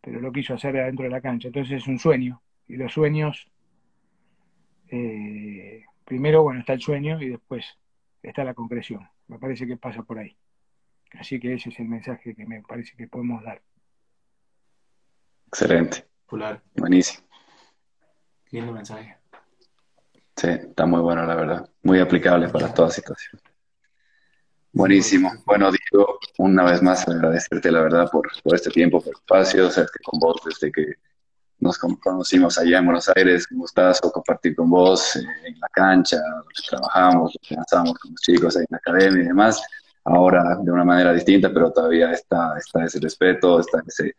pero 0.00 0.20
lo 0.20 0.32
quiso 0.32 0.54
hacer 0.54 0.78
adentro 0.78 1.04
de 1.04 1.10
la 1.10 1.20
cancha. 1.20 1.48
Entonces 1.48 1.82
es 1.82 1.86
un 1.86 1.98
sueño, 1.98 2.40
y 2.66 2.76
los 2.76 2.94
sueños, 2.94 3.50
eh, 4.88 5.84
primero, 6.10 6.42
bueno, 6.42 6.58
está 6.58 6.72
el 6.72 6.80
sueño 6.80 7.22
y 7.22 7.28
después 7.28 7.64
está 8.20 8.42
la 8.42 8.52
concreción. 8.52 9.08
Me 9.28 9.38
parece 9.38 9.64
que 9.64 9.76
pasa 9.76 10.02
por 10.02 10.18
ahí. 10.18 10.36
Así 11.12 11.38
que 11.38 11.54
ese 11.54 11.68
es 11.68 11.78
el 11.78 11.86
mensaje 11.86 12.34
que 12.34 12.44
me 12.46 12.62
parece 12.62 12.96
que 12.96 13.06
podemos 13.06 13.44
dar. 13.44 13.62
Excelente. 15.46 16.08
Buenísimo. 16.74 17.24
Lindo 18.50 18.72
mensaje. 18.72 19.18
Sí, 20.34 20.48
está 20.48 20.84
muy 20.84 21.00
bueno, 21.00 21.24
la 21.24 21.36
verdad. 21.36 21.70
Muy 21.84 22.00
aplicable 22.00 22.48
para 22.48 22.74
toda 22.74 22.90
situación. 22.90 23.40
Buenísimo. 24.72 25.30
Bueno, 25.46 25.70
Diego, 25.70 26.18
una 26.38 26.64
vez 26.64 26.82
más 26.82 27.06
agradecerte, 27.06 27.70
la 27.70 27.82
verdad, 27.82 28.10
por, 28.10 28.28
por 28.42 28.56
este 28.56 28.70
tiempo, 28.70 28.98
por 28.98 29.10
el 29.10 29.14
espacio, 29.14 29.68
o 29.68 29.70
sea, 29.70 29.86
con 30.02 30.18
vos 30.18 30.40
desde 30.44 30.72
que 30.72 30.86
nos 31.60 31.78
conocimos 31.78 32.58
allá 32.58 32.78
en 32.78 32.86
Buenos 32.86 33.10
Aires, 33.14 33.46
un 33.50 33.58
gustazo 33.58 34.10
compartir 34.10 34.56
con 34.56 34.70
vos 34.70 35.16
eh, 35.16 35.20
en 35.44 35.60
la 35.60 35.68
cancha, 35.68 36.18
trabajamos, 36.68 37.38
pensamos 37.48 37.98
con 37.98 38.12
los 38.12 38.20
chicos 38.20 38.56
ahí 38.56 38.62
en 38.62 38.66
la 38.70 38.78
academia 38.78 39.22
y 39.22 39.26
demás. 39.26 39.62
Ahora 40.04 40.56
de 40.62 40.72
una 40.72 40.84
manera 40.84 41.12
distinta, 41.12 41.50
pero 41.52 41.70
todavía 41.70 42.12
está, 42.12 42.56
está 42.56 42.84
ese 42.84 42.98
respeto, 43.00 43.60
está 43.60 43.82
ese 43.86 44.16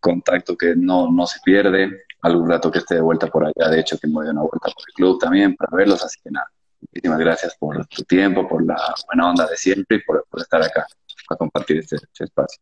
contacto 0.00 0.56
que 0.56 0.74
no, 0.74 1.10
no 1.10 1.26
se 1.26 1.38
pierde. 1.44 2.04
Algún 2.22 2.48
rato 2.48 2.70
que 2.70 2.78
esté 2.78 2.96
de 2.96 3.00
vuelta 3.02 3.26
por 3.26 3.44
allá, 3.44 3.70
de 3.70 3.80
hecho 3.80 3.98
que 3.98 4.06
me 4.06 4.14
voy 4.14 4.28
una 4.28 4.40
vuelta 4.40 4.70
por 4.74 4.84
el 4.88 4.94
club 4.94 5.18
también 5.18 5.56
para 5.56 5.74
verlos, 5.74 6.04
así 6.04 6.18
que 6.22 6.30
nada, 6.30 6.50
muchísimas 6.80 7.18
gracias 7.18 7.56
por 7.56 7.86
tu 7.86 8.02
tiempo, 8.04 8.46
por 8.46 8.64
la 8.64 8.76
buena 9.06 9.30
onda 9.30 9.46
de 9.46 9.56
siempre 9.56 9.98
y 9.98 10.00
por, 10.02 10.26
estar 10.36 10.62
acá, 10.62 10.86
para 11.26 11.38
compartir 11.38 11.78
este, 11.78 11.96
este, 11.96 12.24
espacio. 12.24 12.60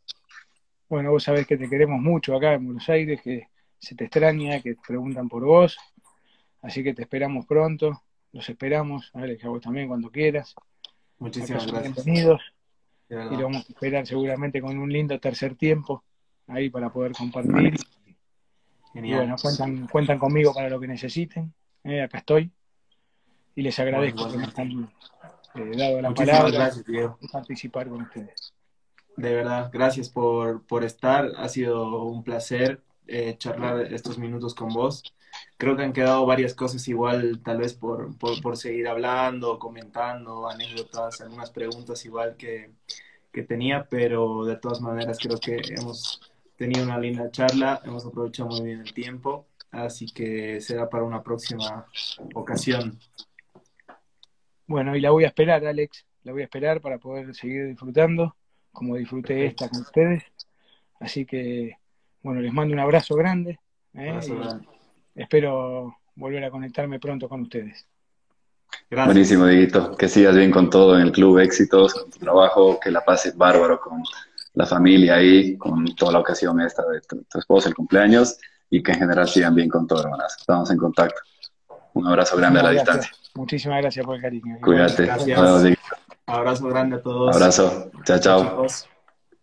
Bueno, 0.88 1.10
vos 1.10 1.24
sabés 1.24 1.44
que 1.44 1.56
te 1.56 1.68
queremos 1.68 2.00
mucho 2.00 2.36
acá 2.36 2.54
en 2.54 2.66
Buenos 2.66 2.88
Aires, 2.88 3.20
que 3.20 3.48
se 3.78 3.94
te 3.94 4.04
extraña, 4.04 4.60
que 4.60 4.74
te 4.74 4.80
preguntan 4.86 5.28
por 5.28 5.44
vos, 5.44 5.76
así 6.62 6.82
que 6.82 6.94
te 6.94 7.02
esperamos 7.02 7.46
pronto, 7.46 8.02
los 8.32 8.48
esperamos, 8.48 9.10
Alex, 9.14 9.44
a 9.44 9.48
vos 9.48 9.62
también 9.62 9.88
cuando 9.88 10.10
quieras. 10.10 10.54
Muchísimas 11.18 11.66
gracias. 11.66 12.04
Bienvenidos. 12.04 12.42
Y 13.08 13.14
lo 13.14 13.44
vamos 13.44 13.64
a 13.68 13.72
esperar 13.72 14.06
seguramente 14.06 14.60
con 14.60 14.78
un 14.78 14.92
lindo 14.92 15.18
tercer 15.18 15.54
tiempo 15.54 16.04
ahí 16.46 16.68
para 16.68 16.92
poder 16.92 17.12
compartir. 17.12 17.74
Y 18.94 19.14
bueno, 19.14 19.36
cuentan, 19.40 19.86
cuentan 19.86 20.18
conmigo 20.18 20.52
para 20.52 20.68
lo 20.68 20.78
que 20.78 20.88
necesiten. 20.88 21.52
Eh, 21.84 22.02
acá 22.02 22.18
estoy. 22.18 22.50
Y 23.54 23.62
les 23.62 23.78
agradezco 23.78 24.30
que 24.30 24.36
me 24.36 24.44
han 24.44 24.90
eh, 25.54 25.76
dado 25.76 26.02
la 26.02 26.14
palabra 26.14 26.50
gracias, 26.50 26.84
y 26.88 27.28
participar 27.28 27.88
con 27.88 28.02
ustedes. 28.02 28.54
De 29.16 29.34
verdad, 29.34 29.70
gracias 29.72 30.10
por, 30.10 30.66
por 30.66 30.84
estar. 30.84 31.32
Ha 31.36 31.48
sido 31.48 32.04
un 32.04 32.22
placer 32.22 32.82
eh, 33.08 33.36
charlar 33.38 33.92
estos 33.92 34.18
minutos 34.18 34.54
con 34.54 34.68
vos. 34.68 35.02
Creo 35.56 35.76
que 35.76 35.82
han 35.82 35.92
quedado 35.92 36.24
varias 36.26 36.54
cosas 36.54 36.86
igual, 36.88 37.40
tal 37.42 37.58
vez 37.58 37.74
por, 37.74 38.16
por, 38.18 38.40
por 38.40 38.56
seguir 38.56 38.88
hablando, 38.88 39.58
comentando, 39.58 40.48
anécdotas, 40.48 41.20
algunas 41.20 41.50
preguntas 41.50 42.04
igual 42.04 42.36
que, 42.36 42.70
que 43.32 43.42
tenía, 43.42 43.86
pero 43.88 44.44
de 44.44 44.56
todas 44.56 44.80
maneras 44.80 45.18
creo 45.20 45.38
que 45.38 45.60
hemos 45.76 46.20
tenido 46.56 46.84
una 46.84 46.98
linda 46.98 47.30
charla, 47.30 47.80
hemos 47.84 48.04
aprovechado 48.04 48.48
muy 48.48 48.62
bien 48.62 48.80
el 48.80 48.92
tiempo, 48.92 49.46
así 49.70 50.06
que 50.06 50.60
será 50.60 50.88
para 50.88 51.04
una 51.04 51.22
próxima 51.22 51.86
ocasión. 52.34 52.98
Bueno, 54.66 54.96
y 54.96 55.00
la 55.00 55.10
voy 55.10 55.24
a 55.24 55.28
esperar, 55.28 55.64
Alex, 55.64 56.04
la 56.24 56.32
voy 56.32 56.42
a 56.42 56.44
esperar 56.44 56.80
para 56.80 56.98
poder 56.98 57.34
seguir 57.34 57.68
disfrutando, 57.68 58.36
como 58.72 58.96
disfruté 58.96 59.46
esta 59.46 59.68
con 59.68 59.80
ustedes. 59.80 60.24
Así 61.00 61.24
que, 61.24 61.78
bueno, 62.22 62.40
les 62.40 62.52
mando 62.52 62.74
un 62.74 62.80
abrazo 62.80 63.14
grande. 63.14 63.58
¿eh? 63.94 64.18
Espero 65.14 65.96
volver 66.14 66.44
a 66.44 66.50
conectarme 66.50 66.98
pronto 66.98 67.28
con 67.28 67.42
ustedes. 67.42 67.86
Gracias. 68.90 69.06
Buenísimo, 69.06 69.46
Dieguito. 69.46 69.96
Que 69.96 70.08
sigas 70.08 70.36
bien 70.36 70.50
con 70.50 70.70
todo 70.70 70.96
en 70.96 71.02
el 71.06 71.12
club, 71.12 71.38
éxitos, 71.38 71.94
con 71.94 72.10
tu 72.10 72.18
trabajo, 72.18 72.78
que 72.80 72.90
la 72.90 73.00
pases 73.04 73.36
bárbaro 73.36 73.80
con 73.80 74.02
la 74.54 74.66
familia 74.66 75.16
ahí, 75.16 75.56
con 75.56 75.94
toda 75.94 76.12
la 76.12 76.18
ocasión 76.20 76.60
esta 76.60 76.86
de 76.88 77.00
tu, 77.00 77.38
esposa, 77.38 77.68
el 77.68 77.74
cumpleaños, 77.74 78.38
y 78.70 78.82
que 78.82 78.92
en 78.92 78.98
general 78.98 79.28
sigan 79.28 79.54
bien 79.54 79.68
con 79.68 79.86
todo, 79.86 80.02
hermanas. 80.02 80.36
Estamos 80.38 80.70
en 80.70 80.78
contacto. 80.78 81.20
Un 81.94 82.06
abrazo 82.06 82.36
grande 82.36 82.60
a 82.60 82.64
la 82.64 82.70
distancia. 82.70 83.10
Muchísimas 83.34 83.80
gracias 83.80 84.04
por 84.04 84.16
el 84.16 84.22
cariño. 84.22 84.58
Cuídate. 84.62 85.06
Gracias. 85.06 85.78
Abrazo 86.26 86.66
grande 86.68 86.96
a 86.96 87.02
todos. 87.02 87.34
Abrazo. 87.34 87.90
Chao, 88.04 88.18
chao. 88.18 88.66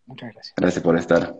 Muchas 0.05 0.34
gracias. 0.34 0.53
Gracias 0.55 0.84
por 0.84 0.97
estar. 0.97 1.36